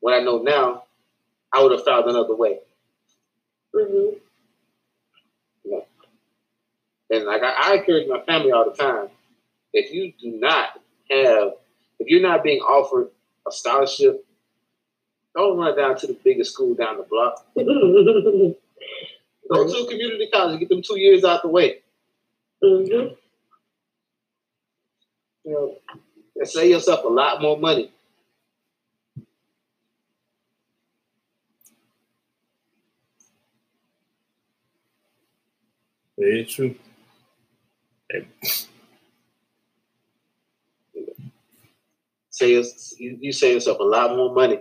what 0.00 0.14
I 0.14 0.24
know 0.24 0.38
now, 0.38 0.82
I 1.52 1.62
would 1.62 1.70
have 1.70 1.84
found 1.84 2.10
another 2.10 2.34
way. 2.34 2.58
Mm-hmm. 3.72 4.16
Yeah. 5.64 5.80
And 7.10 7.24
like 7.24 7.42
I, 7.44 7.52
I 7.56 7.74
encourage 7.74 8.08
my 8.08 8.20
family 8.22 8.50
all 8.50 8.68
the 8.68 8.76
time, 8.76 9.10
if 9.72 9.92
you 9.92 10.12
do 10.20 10.40
not 10.40 10.70
have, 11.08 11.52
if 12.00 12.08
you're 12.08 12.20
not 12.20 12.42
being 12.42 12.62
offered 12.62 13.10
a 13.46 13.52
scholarship, 13.52 14.26
don't 15.34 15.58
run 15.58 15.76
down 15.76 15.96
to 15.98 16.06
the 16.06 16.16
biggest 16.24 16.52
school 16.52 16.74
down 16.74 16.96
the 16.96 17.04
block. 17.04 17.46
Go 19.52 19.66
to 19.66 19.78
a 19.78 19.88
community 19.88 20.28
college, 20.32 20.60
get 20.60 20.68
them 20.68 20.80
two 20.80 20.98
years 20.98 21.24
out 21.24 21.42
the 21.42 21.48
way. 21.48 21.80
Mm-hmm. 22.62 23.14
You 25.44 25.50
know, 25.52 25.74
and 26.36 26.48
save 26.48 26.70
yourself 26.70 27.04
a 27.04 27.08
lot 27.08 27.42
more 27.42 27.58
money. 27.58 27.90
It's 36.16 36.52
true. 36.52 36.76
Save 42.28 42.66
you, 42.98 43.18
you 43.20 43.32
save 43.32 43.54
yourself 43.54 43.80
a 43.80 43.82
lot 43.82 44.14
more 44.14 44.32
money 44.32 44.60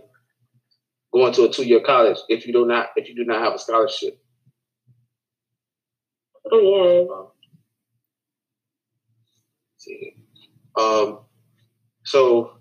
going 1.13 1.33
to 1.33 1.45
a 1.45 1.49
two 1.51 1.65
year 1.65 1.81
college 1.81 2.17
if 2.29 2.45
you 2.45 2.53
do 2.53 2.65
not 2.65 2.87
if 2.95 3.09
you 3.09 3.15
do 3.15 3.25
not 3.25 3.41
have 3.41 3.53
a 3.53 3.59
scholarship. 3.59 4.19
Oh 6.51 6.59
yeah. 6.61 7.15
Um, 7.15 7.27
see. 9.77 10.15
Um, 10.77 11.19
so 12.03 12.57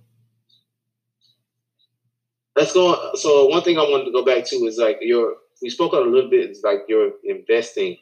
let's 2.57 2.73
go. 2.73 3.13
So 3.15 3.47
one 3.47 3.63
thing 3.63 3.79
I 3.79 3.83
wanted 3.83 4.07
to 4.07 4.13
go 4.13 4.25
back 4.25 4.45
to 4.47 4.57
is 4.67 4.79
like 4.79 4.99
your. 5.01 5.35
We 5.61 5.71
spoke 5.71 5.93
on 5.93 6.07
a 6.07 6.11
little 6.11 6.31
bit. 6.31 6.51
Is 6.51 6.63
like 6.63 6.83
your 6.89 7.13
investing, 7.25 7.97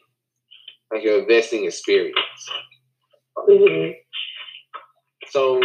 like 0.93 1.03
your 1.03 1.19
investing 1.21 1.65
experience. 1.65 2.17
Mhm. 3.49 3.95
So 5.29 5.59